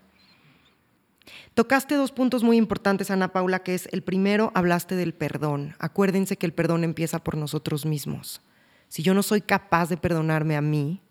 [1.55, 5.75] Tocaste dos puntos muy importantes, Ana Paula, que es el primero, hablaste del perdón.
[5.79, 8.41] Acuérdense que el perdón empieza por nosotros mismos.
[8.89, 11.03] Si yo no soy capaz de perdonarme a mí,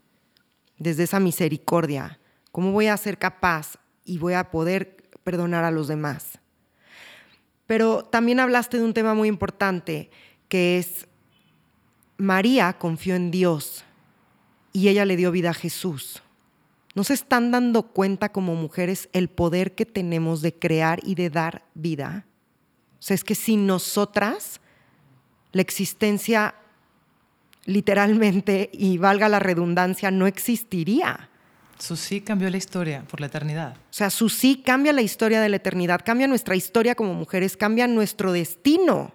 [0.77, 2.19] desde esa misericordia,
[2.51, 6.39] ¿cómo voy a ser capaz y voy a poder perdonar a los demás?
[7.67, 10.09] Pero también hablaste de un tema muy importante,
[10.49, 11.07] que es
[12.17, 13.83] María confió en Dios
[14.73, 16.23] y ella le dio vida a Jesús.
[16.95, 21.29] ¿No se están dando cuenta como mujeres el poder que tenemos de crear y de
[21.29, 22.25] dar vida?
[22.93, 24.59] O sea, es que sin nosotras,
[25.51, 26.55] la existencia
[27.67, 31.29] literalmente, y valga la redundancia, no existiría.
[31.79, 33.75] Su sí cambió la historia por la eternidad.
[33.75, 37.55] O sea, su sí cambia la historia de la eternidad, cambia nuestra historia como mujeres,
[37.55, 39.13] cambia nuestro destino.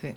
[0.00, 0.14] Sí.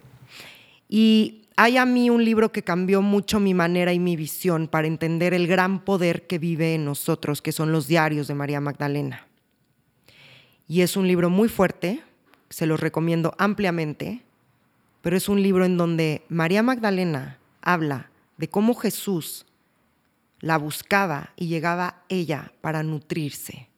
[0.89, 4.87] Y hay a mí un libro que cambió mucho mi manera y mi visión para
[4.87, 9.27] entender el gran poder que vive en nosotros, que son los diarios de María Magdalena.
[10.67, 12.01] Y es un libro muy fuerte,
[12.49, 14.23] se los recomiendo ampliamente,
[15.01, 19.45] pero es un libro en donde María Magdalena habla de cómo Jesús
[20.41, 23.69] la buscaba y llegaba ella para nutrirse.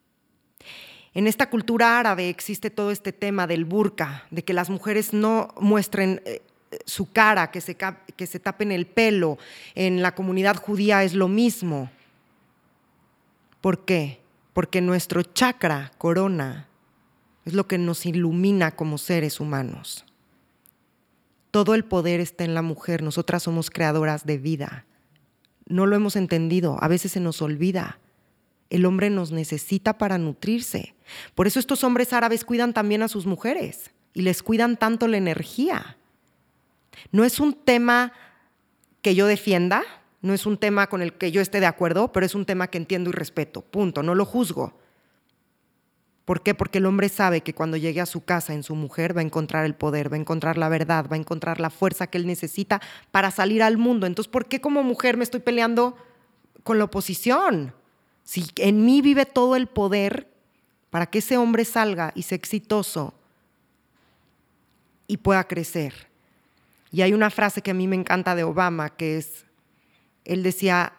[1.13, 5.54] En esta cultura árabe existe todo este tema del burka, de que las mujeres no
[5.60, 6.41] muestren eh,
[6.86, 9.38] su cara, que se, que se tapen el pelo.
[9.76, 11.91] En la comunidad judía es lo mismo.
[13.62, 14.21] ¿Por qué?
[14.54, 16.67] Porque nuestro chakra, corona,
[17.45, 20.06] es lo que nos ilumina como seres humanos.
[21.52, 24.86] Todo el poder está en la mujer, nosotras somos creadoras de vida.
[25.65, 27.99] No lo hemos entendido, a veces se nos olvida.
[28.69, 30.95] El hombre nos necesita para nutrirse.
[31.36, 35.17] Por eso estos hombres árabes cuidan también a sus mujeres y les cuidan tanto la
[35.17, 35.97] energía.
[37.12, 38.13] No es un tema
[39.02, 39.84] que yo defienda,
[40.21, 42.67] no es un tema con el que yo esté de acuerdo, pero es un tema
[42.67, 43.62] que entiendo y respeto.
[43.62, 44.80] Punto, no lo juzgo.
[46.25, 46.53] ¿Por qué?
[46.53, 49.25] Porque el hombre sabe que cuando llegue a su casa en su mujer va a
[49.25, 52.25] encontrar el poder, va a encontrar la verdad, va a encontrar la fuerza que él
[52.25, 52.81] necesita
[53.12, 54.07] para salir al mundo.
[54.07, 55.97] Entonces, ¿por qué como mujer me estoy peleando
[56.63, 57.73] con la oposición?
[58.23, 60.29] Si en mí vive todo el poder
[60.89, 63.13] para que ese hombre salga y sea exitoso
[65.07, 66.07] y pueda crecer.
[66.91, 69.45] Y hay una frase que a mí me encanta de Obama, que es,
[70.23, 70.93] él decía,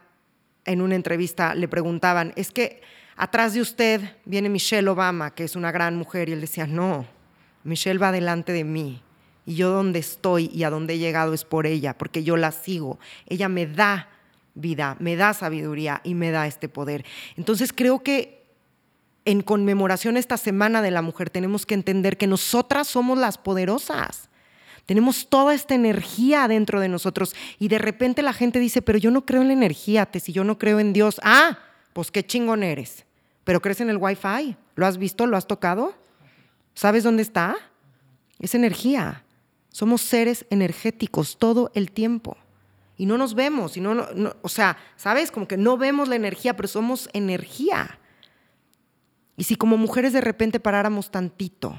[0.66, 2.82] en una entrevista le preguntaban, es que
[3.16, 7.06] atrás de usted viene Michelle Obama, que es una gran mujer, y él decía, no,
[7.62, 9.02] Michelle va delante de mí.
[9.46, 12.52] Y yo donde estoy y a donde he llegado es por ella, porque yo la
[12.52, 12.98] sigo.
[13.26, 14.08] Ella me da
[14.54, 17.04] vida, me da sabiduría y me da este poder.
[17.36, 18.44] Entonces creo que
[19.24, 24.28] en conmemoración esta Semana de la Mujer tenemos que entender que nosotras somos las poderosas.
[24.86, 29.10] Tenemos toda esta energía dentro de nosotros y de repente la gente dice, pero yo
[29.10, 31.20] no creo en la energía, te, si yo no creo en Dios.
[31.24, 31.58] Ah,
[31.94, 33.06] pues qué chingón eres.
[33.44, 34.56] Pero crees en el Wi-Fi.
[34.74, 35.26] ¿Lo has visto?
[35.26, 35.94] ¿Lo has tocado?
[36.74, 37.56] ¿Sabes dónde está?
[38.38, 39.24] Es energía.
[39.70, 42.36] Somos seres energéticos todo el tiempo.
[42.96, 44.06] Y no nos vemos, y no,
[44.40, 45.32] o sea, ¿sabes?
[45.32, 47.98] Como que no vemos la energía, pero somos energía.
[49.36, 51.76] Y si como mujeres de repente paráramos tantito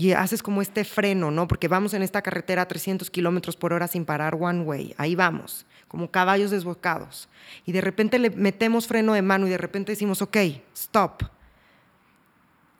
[0.00, 1.46] y haces como este freno, ¿no?
[1.46, 5.14] Porque vamos en esta carretera a 300 kilómetros por hora sin parar one way, ahí
[5.14, 7.28] vamos, como caballos desbocados.
[7.66, 10.38] Y de repente le metemos freno de mano y de repente decimos, ok,
[10.74, 11.24] stop.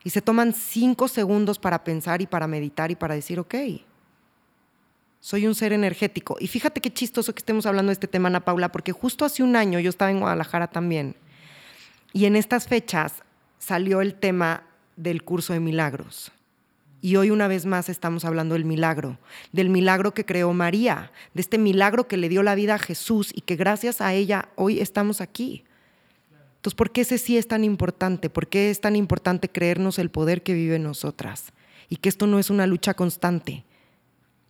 [0.03, 3.55] Y se toman cinco segundos para pensar y para meditar y para decir, ok,
[5.21, 6.39] soy un ser energético.
[6.41, 9.43] Y fíjate qué chistoso que estemos hablando de este tema, Ana Paula, porque justo hace
[9.43, 11.17] un año yo estaba en Guadalajara también.
[12.15, 13.23] Y en estas fechas
[13.59, 14.63] salió el tema
[14.97, 16.33] del curso de milagros.
[17.03, 19.19] Y hoy una vez más estamos hablando del milagro,
[19.53, 23.31] del milagro que creó María, de este milagro que le dio la vida a Jesús
[23.35, 25.65] y que gracias a ella hoy estamos aquí.
[26.57, 28.29] Entonces, ¿por qué ese sí es tan importante?
[28.29, 31.55] ¿Por qué es tan importante creernos el poder que vive en nosotras?
[31.89, 33.65] Y que esto no es una lucha constante.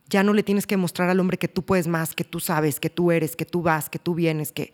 [0.09, 2.81] Ya no le tienes que mostrar al hombre que tú puedes más, que tú sabes,
[2.81, 4.73] que tú eres, que tú vas, que tú vienes, que...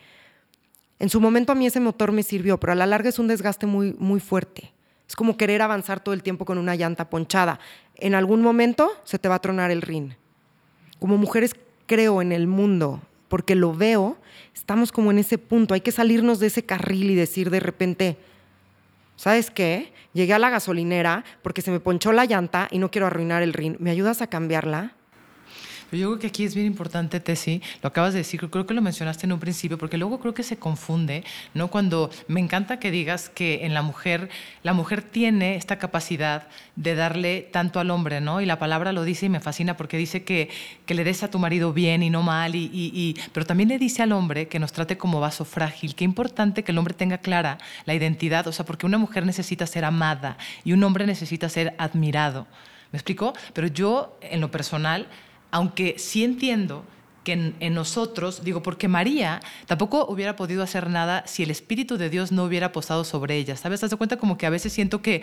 [0.98, 3.28] En su momento a mí ese motor me sirvió, pero a la larga es un
[3.28, 4.72] desgaste muy, muy fuerte.
[5.08, 7.60] Es como querer avanzar todo el tiempo con una llanta ponchada.
[7.94, 10.16] En algún momento se te va a tronar el rin.
[10.98, 11.54] Como mujeres
[11.86, 14.16] creo en el mundo, porque lo veo,
[14.54, 15.74] estamos como en ese punto.
[15.74, 18.18] Hay que salirnos de ese carril y decir de repente,
[19.14, 19.92] ¿sabes qué?
[20.12, 23.52] Llegué a la gasolinera porque se me ponchó la llanta y no quiero arruinar el
[23.52, 23.76] rin.
[23.78, 24.95] ¿Me ayudas a cambiarla?
[25.92, 28.82] Yo creo que aquí es bien importante, Tessy, lo acabas de decir, creo que lo
[28.82, 31.68] mencionaste en un principio, porque luego creo que se confunde, ¿no?
[31.68, 34.28] Cuando me encanta que digas que en la mujer,
[34.62, 38.40] la mujer tiene esta capacidad de darle tanto al hombre, ¿no?
[38.40, 40.50] Y la palabra lo dice y me fascina porque dice que,
[40.86, 43.78] que le des a tu marido bien y no mal, y, y, pero también le
[43.78, 45.94] dice al hombre que nos trate como vaso frágil.
[45.94, 49.66] Qué importante que el hombre tenga clara la identidad, o sea, porque una mujer necesita
[49.66, 52.46] ser amada y un hombre necesita ser admirado.
[52.92, 53.34] ¿Me explico?
[53.52, 55.08] Pero yo, en lo personal,
[55.50, 56.84] aunque sí entiendo
[57.26, 62.08] que en, nosotros, digo, porque María tampoco hubiera podido hacer nada si el Espíritu de
[62.08, 63.80] Dios no hubiera posado sobre ella, ¿sabes?
[63.80, 65.22] ¿Te das cuenta como que a veces siento que,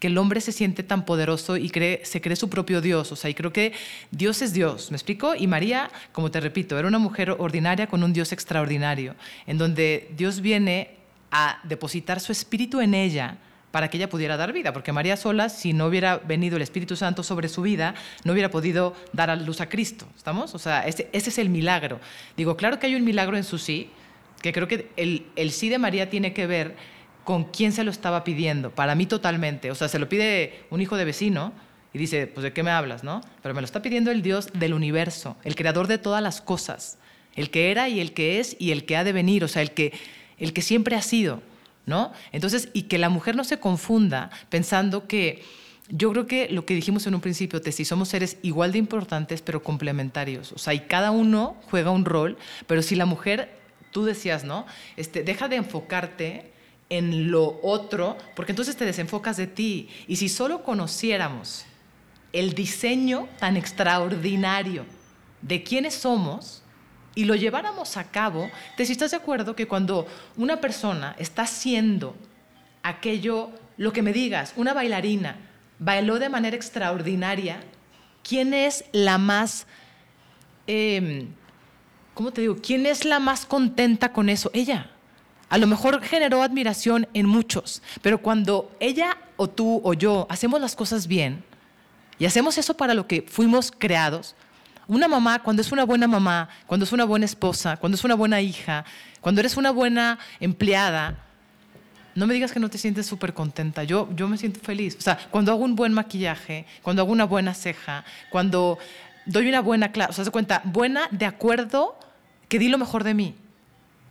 [0.00, 3.16] que el hombre se siente tan poderoso y cree, se cree su propio Dios, o
[3.16, 3.72] sea, y creo que
[4.10, 5.36] Dios es Dios, ¿me explico?
[5.36, 9.14] Y María, como te repito, era una mujer ordinaria con un Dios extraordinario,
[9.46, 10.96] en donde Dios viene
[11.30, 13.38] a depositar su Espíritu en ella,
[13.74, 16.94] para que ella pudiera dar vida, porque María sola, si no hubiera venido el Espíritu
[16.94, 20.54] Santo sobre su vida, no hubiera podido dar a luz a Cristo, ¿estamos?
[20.54, 21.98] O sea, ese, es el milagro.
[22.36, 23.90] Digo, claro que hay un milagro en su sí,
[24.40, 26.76] que creo que el, el sí de María tiene que ver
[27.24, 30.80] con quién se lo estaba pidiendo, para mí totalmente, o sea, se lo pide un
[30.80, 31.52] hijo de vecino,
[31.92, 33.22] y dice, pues de qué me hablas, ¿no?
[33.42, 36.96] Pero me lo está pidiendo el Dios del universo, el creador de todas las cosas,
[37.34, 39.62] el que era y el que es y el que ha de venir, o sea,
[39.62, 39.92] el que,
[40.38, 41.42] el que siempre ha sido.
[41.86, 42.12] ¿No?
[42.32, 45.42] Entonces, y que la mujer no se confunda pensando que
[45.88, 49.42] yo creo que lo que dijimos en un principio, si somos seres igual de importantes,
[49.42, 50.52] pero complementarios.
[50.52, 53.58] O sea, y cada uno juega un rol, pero si la mujer,
[53.90, 54.66] tú decías, ¿no?
[54.96, 56.52] Este, deja de enfocarte
[56.88, 59.88] en lo otro, porque entonces te desenfocas de ti.
[60.08, 61.66] Y si solo conociéramos
[62.32, 64.86] el diseño tan extraordinario
[65.42, 66.63] de quiénes somos,
[67.14, 71.42] y lo lleváramos a cabo, te si estás de acuerdo que cuando una persona está
[71.42, 72.16] haciendo
[72.82, 75.36] aquello, lo que me digas, una bailarina
[75.78, 77.60] bailó de manera extraordinaria,
[78.22, 79.66] ¿quién es la más,
[80.66, 81.28] em,
[82.14, 82.56] ¿cómo te digo?
[82.56, 84.50] ¿Quién es la más contenta con eso?
[84.52, 84.90] Ella.
[85.50, 90.60] A lo mejor generó admiración en muchos, pero cuando ella o tú o yo hacemos
[90.60, 91.44] las cosas bien
[92.18, 94.34] y hacemos eso para lo que fuimos creados,
[94.86, 98.14] una mamá, cuando es una buena mamá, cuando es una buena esposa, cuando es una
[98.14, 98.84] buena hija,
[99.20, 101.16] cuando eres una buena empleada,
[102.14, 103.84] no me digas que no te sientes súper contenta.
[103.84, 104.96] Yo, yo me siento feliz.
[104.98, 108.78] O sea, cuando hago un buen maquillaje, cuando hago una buena ceja, cuando
[109.26, 111.98] doy una buena clase, o sea, se cuenta, buena de acuerdo
[112.48, 113.34] que di lo mejor de mí.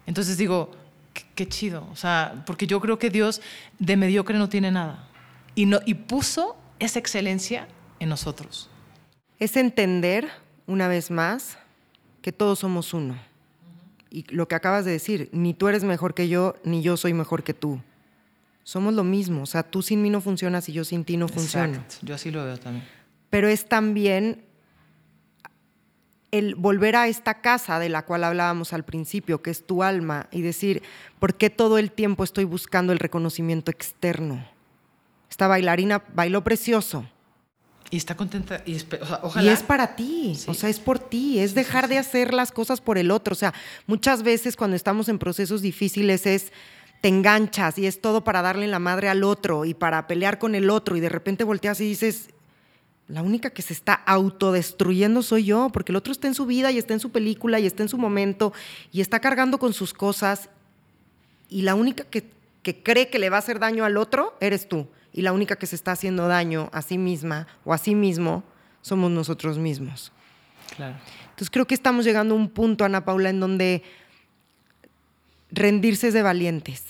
[0.05, 0.71] Entonces digo,
[1.13, 1.87] qué, qué, chido.
[1.91, 3.41] O sea, porque yo creo que Dios
[3.79, 5.07] de mediocre no tiene nada.
[5.55, 7.67] Y, no, y puso esa excelencia
[7.99, 8.69] en nosotros.
[9.39, 10.29] Es entender
[10.67, 11.57] una vez más,
[12.21, 13.17] que todos somos uno
[14.09, 17.13] Y lo que acabas de decir, ni tú eres mejor que yo, ni yo soy
[17.13, 17.81] mejor que tú.
[18.63, 21.27] Somos lo mismo, o sea, tú sin mí no funcionas y yo sin ti no
[21.27, 21.73] funciono.
[21.73, 21.95] Exacto.
[22.01, 22.85] Yo así lo veo también.
[23.29, 24.45] Pero es también
[26.31, 30.27] el volver a esta casa de la cual hablábamos al principio, que es tu alma,
[30.31, 30.81] y decir,
[31.19, 34.43] ¿por qué todo el tiempo estoy buscando el reconocimiento externo?
[35.29, 37.05] Esta bailarina bailó precioso,
[37.93, 38.63] Y está contenta.
[38.65, 39.51] Y, espe- o sea, y ojalá.
[39.53, 40.49] es para ti, Sí.
[40.49, 43.33] o sea, es por ti, es dejar de hacer las cosas por el otro.
[43.33, 43.53] O sea,
[43.85, 46.51] muchas veces cuando estamos en procesos difíciles es
[47.01, 50.55] te enganchas y es todo para darle la madre al otro y para pelear con
[50.55, 52.29] el otro y de repente volteas y dices,
[53.07, 56.71] la única que se está autodestruyendo soy yo, porque el otro está en su vida
[56.71, 58.53] y está en su película y está en su momento
[58.91, 60.49] y está cargando con sus cosas
[61.49, 62.23] y la única que,
[62.63, 64.87] que cree que le va a hacer daño al otro eres tú.
[65.13, 68.43] Y la única que se está haciendo daño a sí misma o a sí mismo
[68.81, 70.11] somos nosotros mismos.
[70.75, 70.95] Claro.
[71.25, 73.83] Entonces creo que estamos llegando a un punto, Ana Paula, en donde
[75.51, 76.85] rendirse es de valientes,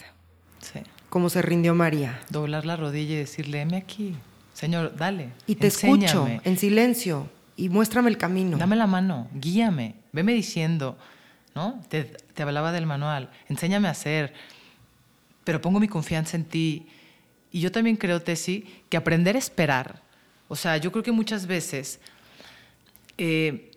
[0.60, 0.80] Sí.
[1.10, 2.20] como se rindió María.
[2.30, 4.16] Doblar la rodilla y decirle, heme aquí.
[4.54, 5.30] Señor, dale.
[5.48, 5.96] Y te escucho
[6.28, 8.58] enséñame, en silencio y muéstrame el camino.
[8.58, 10.98] Dame la mano, guíame, veme diciendo,
[11.56, 11.82] ¿no?
[11.90, 14.34] Te, te hablaba del manual, enséñame a hacer,
[15.44, 16.88] pero pongo mi confianza en ti.
[17.54, 20.02] Y yo también creo, Tessy, que aprender a esperar,
[20.50, 22.00] o sea, yo creo que muchas veces
[23.18, 23.72] eh,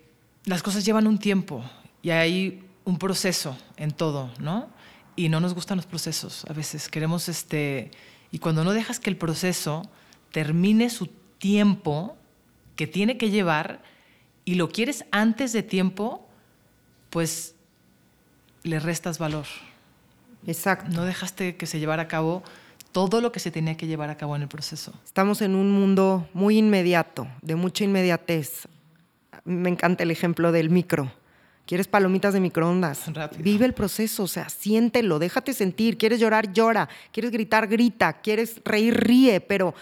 [0.45, 1.63] las cosas llevan un tiempo
[2.03, 4.69] y hay un proceso en todo, ¿no?
[5.15, 6.45] Y no nos gustan los procesos.
[6.49, 7.91] A veces queremos este.
[8.33, 9.89] Y cuando no dejas que el proceso
[10.33, 11.07] termine su
[11.39, 12.17] tiempo
[12.77, 13.83] que tiene que llevar
[14.45, 16.27] y lo quieres antes de tiempo,
[17.11, 17.55] pues
[18.63, 19.47] le restas valor.
[20.47, 20.91] Exacto.
[20.91, 22.43] No dejaste que se llevara a cabo
[22.97, 24.91] todo lo que se tenía que llevar a cabo en el proceso.
[25.05, 28.69] Estamos en un mundo muy inmediato, de mucha inmediatez.
[29.45, 31.13] Me encanta el ejemplo del micro.
[31.67, 33.13] ¿Quieres palomitas de microondas?
[33.13, 33.43] Rápido.
[33.43, 35.99] Vive el proceso, o sea, siéntelo, déjate sentir.
[35.99, 36.55] ¿Quieres llorar?
[36.55, 36.89] Llora.
[37.13, 37.67] ¿Quieres gritar?
[37.69, 38.15] Grita.
[38.15, 38.95] ¿Quieres reír?
[38.95, 39.75] Ríe, pero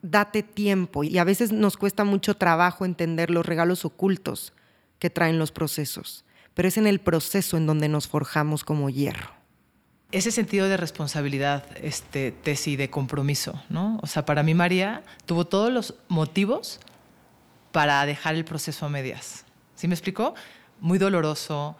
[0.00, 1.04] date tiempo.
[1.04, 4.54] Y a veces nos cuesta mucho trabajo entender los regalos ocultos
[4.98, 6.24] que traen los procesos.
[6.54, 9.37] Pero es en el proceso en donde nos forjamos como hierro.
[10.10, 13.98] Ese sentido de responsabilidad, este, Tessy, de compromiso, ¿no?
[14.02, 16.80] O sea, para mí María tuvo todos los motivos
[17.72, 19.44] para dejar el proceso a medias.
[19.74, 20.34] ¿Sí me explicó?
[20.80, 21.76] Muy doloroso,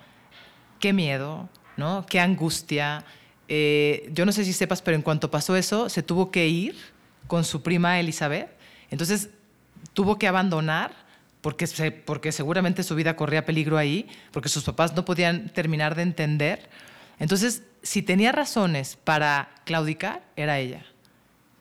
[0.78, 1.48] qué miedo,
[1.78, 2.04] ¿no?
[2.06, 3.02] Qué angustia.
[3.48, 6.76] Eh, yo no sé si sepas, pero en cuanto pasó eso, se tuvo que ir
[7.28, 8.50] con su prima Elizabeth.
[8.90, 9.30] Entonces,
[9.94, 10.92] tuvo que abandonar
[11.40, 15.94] porque, se- porque seguramente su vida corría peligro ahí, porque sus papás no podían terminar
[15.94, 16.68] de entender.
[17.18, 20.84] Entonces, si tenía razones para claudicar, era ella.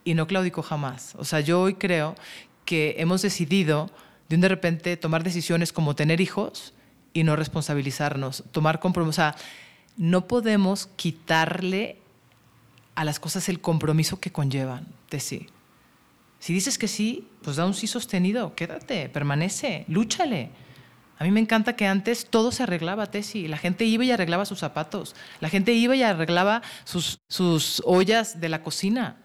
[0.04, 1.16] Y no claudicó jamás.
[1.16, 2.16] O sea, yo hoy creo
[2.66, 3.90] que hemos decidido
[4.30, 6.74] de un de repente tomar decisiones como tener hijos
[7.14, 9.10] y no responsabilizarnos, tomar compromiso.
[9.10, 9.36] O sea,
[9.98, 11.98] no podemos quitarle
[12.96, 15.48] a las cosas el compromiso que conllevan de sí.
[16.40, 20.50] Si dices que sí, pues da un sí sostenido, quédate, permanece, lúchale.
[21.20, 23.48] A mí me encanta que antes todo se arreglaba, Tessy.
[23.48, 25.16] La gente iba y arreglaba sus zapatos.
[25.40, 29.18] La gente iba y arreglaba sus, sus ollas de la cocina.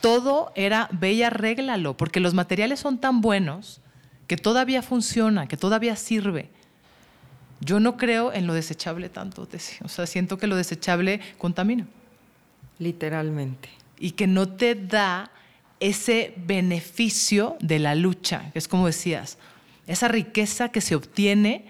[0.00, 3.80] Todo era ve y arréglalo, porque los materiales son tan buenos
[4.26, 6.50] que todavía funciona, que todavía sirve.
[7.60, 9.76] Yo no creo en lo desechable tanto, Tessy.
[9.84, 11.86] O sea, siento que lo desechable contamina
[12.78, 13.68] Literalmente.
[13.98, 15.30] y que no te da
[15.80, 19.38] ese beneficio de la lucha, que es como decías,
[19.86, 21.64] esa riqueza que se obtiene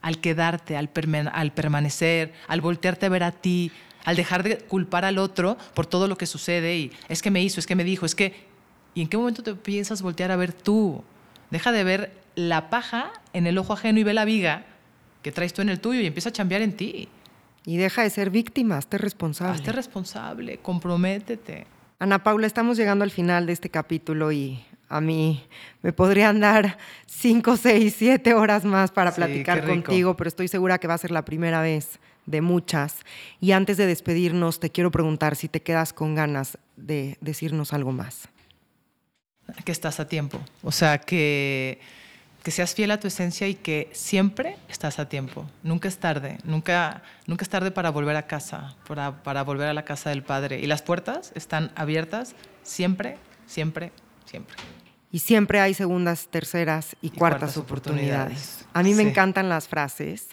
[0.00, 3.70] al quedarte, al, permanecer, al voltearte a ver a ti,
[4.04, 7.42] al dejar de culpar al otro por todo lo que sucede y es que me
[7.42, 8.52] hizo, es que me dijo, es que...
[8.94, 11.02] ¿Y en qué momento te piensas voltear a ver tú?
[11.50, 14.66] Deja de ver la paja en el ojo ajeno y ve la viga
[15.22, 17.08] que traes tú en el tuyo y empieza a chambear en ti.
[17.64, 19.54] Y deja de ser víctima, hazte responsable.
[19.54, 21.66] Hazte responsable, comprométete.
[21.98, 24.62] Ana Paula, estamos llegando al final de este capítulo y
[24.92, 25.44] a mí
[25.82, 30.78] me podrían dar cinco, seis, siete horas más para Sí, platicar contigo, pero estoy segura
[30.78, 32.96] que va a ser la primera vez de muchas.
[33.40, 37.92] Y antes de despedirnos, te quiero preguntar si te quedas con ganas de decirnos algo
[37.92, 38.28] más.
[39.64, 40.38] que estás a tiempo.
[40.62, 41.80] O sea, que,
[42.42, 45.46] que seas fiel a tu esencia y que siempre estás a tiempo.
[45.62, 46.38] Nunca es tarde.
[46.44, 50.22] Nunca, nunca es tarde para volver a casa, para, para volver a la casa del
[50.22, 50.60] Padre.
[50.60, 53.16] Y las puertas están abiertas siempre,
[53.46, 53.90] siempre,
[54.24, 54.56] siempre.
[55.12, 58.32] Y siempre hay segundas, terceras y, Y cuartas, cuartas oportunidades.
[58.32, 58.66] oportunidades.
[58.72, 60.28] A mí me encantan las frases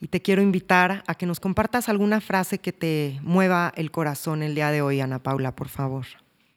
[0.00, 4.42] y te quiero invitar a que nos compartas alguna frase que te mueva el corazón
[4.44, 6.06] el día de hoy, Ana Paula, por favor.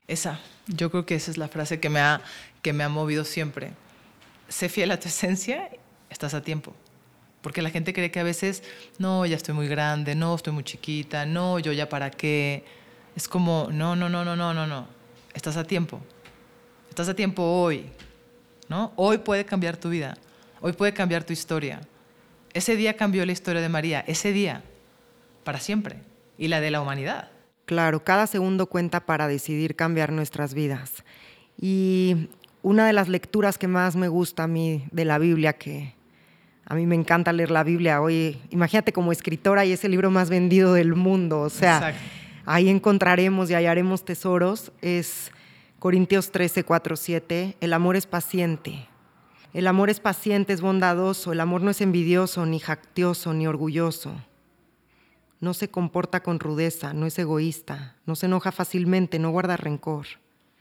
[0.07, 2.21] Esa, yo creo que esa es la frase que me ha,
[2.61, 3.71] que me ha movido siempre.
[4.47, 5.69] Sé fiel a tu esencia,
[6.11, 6.73] estás a tiempo.
[7.41, 8.63] porque la gente cree que a veces,
[8.97, 12.63] no, ya estoy muy grande, no, estoy muy chiquita, no, yo ya para qué.
[13.15, 14.87] Es como, no, no, no, no, no, no, no.
[15.35, 16.01] Estás a tiempo.
[16.95, 17.87] Estás a tiempo hoy,
[18.69, 18.93] ¿no?
[18.95, 20.15] Hoy puede cambiar tu vida.
[20.61, 21.81] Hoy puede cambiar tu historia.
[22.53, 24.63] Ese día cambió la historia de María, ese día,
[25.43, 25.97] para siempre,
[26.37, 27.31] y la de la humanidad.
[27.65, 31.03] Claro, cada segundo cuenta para decidir cambiar nuestras vidas.
[31.59, 32.29] Y
[32.61, 35.95] una de las lecturas que más me gusta a mí de la Biblia, que
[36.63, 40.11] a mí me encanta leer la Biblia, hoy imagínate como escritora y es el libro
[40.11, 41.93] más vendido del mundo, o sea,
[42.45, 45.29] ahí encontraremos y hallaremos tesoros, es
[45.85, 48.87] Corintios 13, 4, 7, el amor es paciente.
[49.53, 54.15] El amor es paciente, es bondadoso, el amor no es envidioso, ni jactioso, ni orgulloso.
[55.39, 60.07] No se comporta con rudeza, no es egoísta, no se enoja fácilmente, no guarda rencor.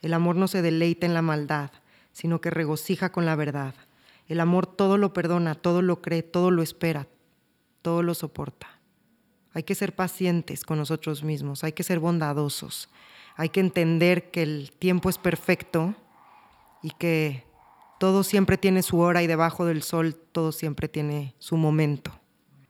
[0.03, 1.71] El amor no se deleita en la maldad,
[2.13, 3.75] sino que regocija con la verdad.
[4.29, 7.07] El amor todo lo perdona, todo lo cree, todo lo espera,
[7.81, 8.79] todo lo soporta.
[9.55, 12.91] Hay que ser pacientes con nosotros mismos, hay que ser bondadosos,
[13.37, 15.95] hay que entender que el tiempo es perfecto
[16.83, 17.45] y que
[17.99, 22.13] todo siempre tiene su hora y debajo del sol todo siempre tiene su momento.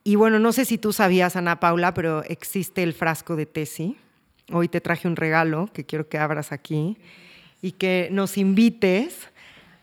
[0.03, 3.97] Y bueno, no sé si tú sabías, Ana Paula, pero existe el frasco de Tesi.
[4.51, 6.97] Hoy te traje un regalo que quiero que abras aquí
[7.61, 9.29] y que nos invites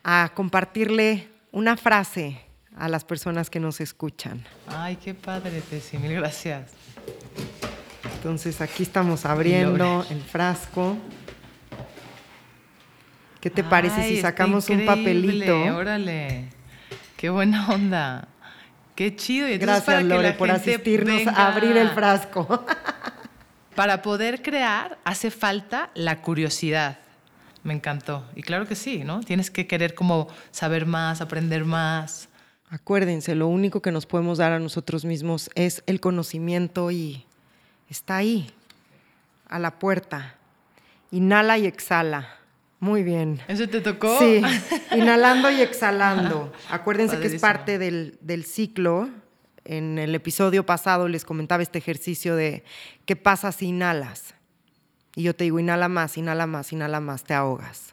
[0.04, 2.40] a compartirle una frase
[2.76, 4.44] a las personas que nos escuchan.
[4.68, 6.70] Ay, qué padre, Tessy, mil gracias.
[8.22, 10.96] Entonces aquí estamos abriendo el frasco.
[13.40, 15.60] ¿Qué te parece si sacamos un papelito?
[15.74, 16.44] Órale,
[17.16, 18.28] qué buena onda.
[18.94, 19.48] Qué chido.
[19.48, 22.64] Y Gracias, Lore, por asistirnos a abrir el frasco.
[23.74, 27.00] para poder crear hace falta la curiosidad.
[27.64, 28.24] Me encantó.
[28.36, 29.18] Y claro que sí, ¿no?
[29.24, 32.28] Tienes que querer como saber más, aprender más.
[32.70, 37.26] Acuérdense, lo único que nos podemos dar a nosotros mismos es el conocimiento y
[37.92, 38.50] está ahí,
[39.48, 40.34] a la puerta.
[41.10, 42.36] Inhala y exhala.
[42.80, 43.40] Muy bien.
[43.46, 44.18] ¿Eso te tocó?
[44.18, 44.42] Sí,
[44.96, 46.52] inhalando y exhalando.
[46.68, 49.08] Acuérdense que es parte del, del ciclo.
[49.64, 52.64] En el episodio pasado les comentaba este ejercicio de
[53.04, 54.34] qué pasa si inhalas.
[55.14, 57.91] Y yo te digo, inhala más, inhala más, inhala más, te ahogas.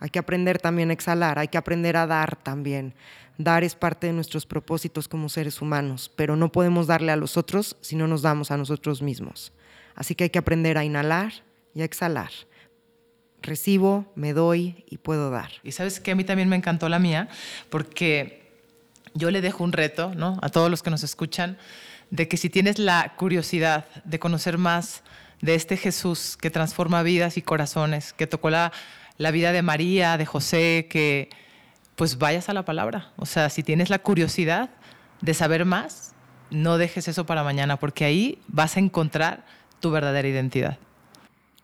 [0.00, 2.94] Hay que aprender también a exhalar, hay que aprender a dar también.
[3.38, 7.36] Dar es parte de nuestros propósitos como seres humanos, pero no podemos darle a los
[7.36, 9.52] otros si no nos damos a nosotros mismos.
[9.94, 11.32] Así que hay que aprender a inhalar
[11.74, 12.30] y a exhalar.
[13.42, 15.50] Recibo, me doy y puedo dar.
[15.62, 17.28] Y sabes que a mí también me encantó la mía,
[17.70, 18.50] porque
[19.14, 20.38] yo le dejo un reto ¿no?
[20.42, 21.58] a todos los que nos escuchan,
[22.10, 25.02] de que si tienes la curiosidad de conocer más
[25.40, 28.72] de este Jesús que transforma vidas y corazones, que tocó la,
[29.18, 31.30] la vida de María, de José, que
[31.94, 33.12] pues vayas a la palabra.
[33.16, 34.70] O sea, si tienes la curiosidad
[35.22, 36.14] de saber más,
[36.50, 39.44] no dejes eso para mañana, porque ahí vas a encontrar
[39.80, 40.78] tu verdadera identidad.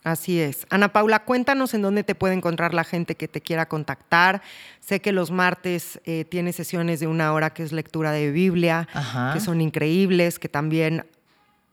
[0.03, 0.67] Así es.
[0.69, 4.41] Ana Paula, cuéntanos en dónde te puede encontrar la gente que te quiera contactar.
[4.81, 8.87] Sé que los martes eh, tienes sesiones de una hora que es lectura de Biblia,
[9.33, 11.05] que son increíbles, que también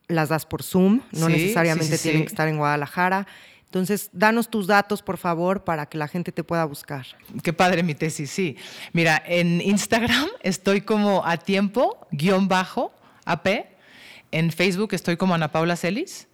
[0.06, 3.26] las das por Zoom, no necesariamente tienen que estar en Guadalajara.
[3.70, 7.06] Entonces, danos tus datos, por favor, para que la gente te pueda buscar.
[7.42, 8.56] Qué padre mi tesis, sí.
[8.92, 12.92] Mira, en Instagram estoy como a tiempo, guion bajo,
[13.24, 13.66] AP.
[14.32, 16.26] En Facebook estoy como Ana Paula Celis.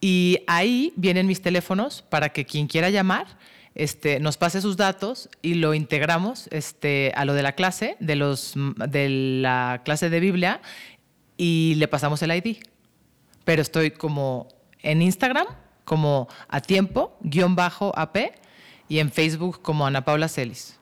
[0.00, 3.38] Y ahí vienen mis teléfonos para que quien quiera llamar
[3.74, 8.14] este, nos pase sus datos y lo integramos este, a lo de la clase, de,
[8.14, 8.52] los,
[8.88, 10.60] de la clase de Biblia,
[11.38, 12.58] y le pasamos el ID
[13.44, 14.48] pero estoy como
[14.82, 15.46] en Instagram
[15.84, 18.32] como a tiempo, guion bajo AP,
[18.88, 20.76] y en Facebook como Ana Paula Celis.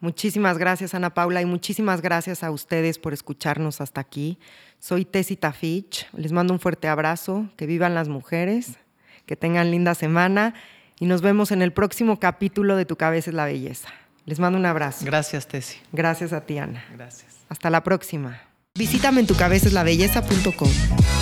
[0.00, 4.38] Muchísimas gracias, Ana Paula, y muchísimas gracias a ustedes por escucharnos hasta aquí.
[4.78, 8.78] Soy Tessita Fitch, les mando un fuerte abrazo, que vivan las mujeres,
[9.26, 10.54] que tengan linda semana,
[11.00, 13.88] y nos vemos en el próximo capítulo de Tu Cabeza es la Belleza.
[14.24, 15.04] Les mando un abrazo.
[15.04, 15.78] Gracias, Tessi.
[15.92, 16.84] Gracias a ti, Ana.
[16.94, 17.38] Gracias.
[17.48, 18.40] Hasta la próxima.
[18.74, 21.17] Visítame en tucabezaslabelleza.com.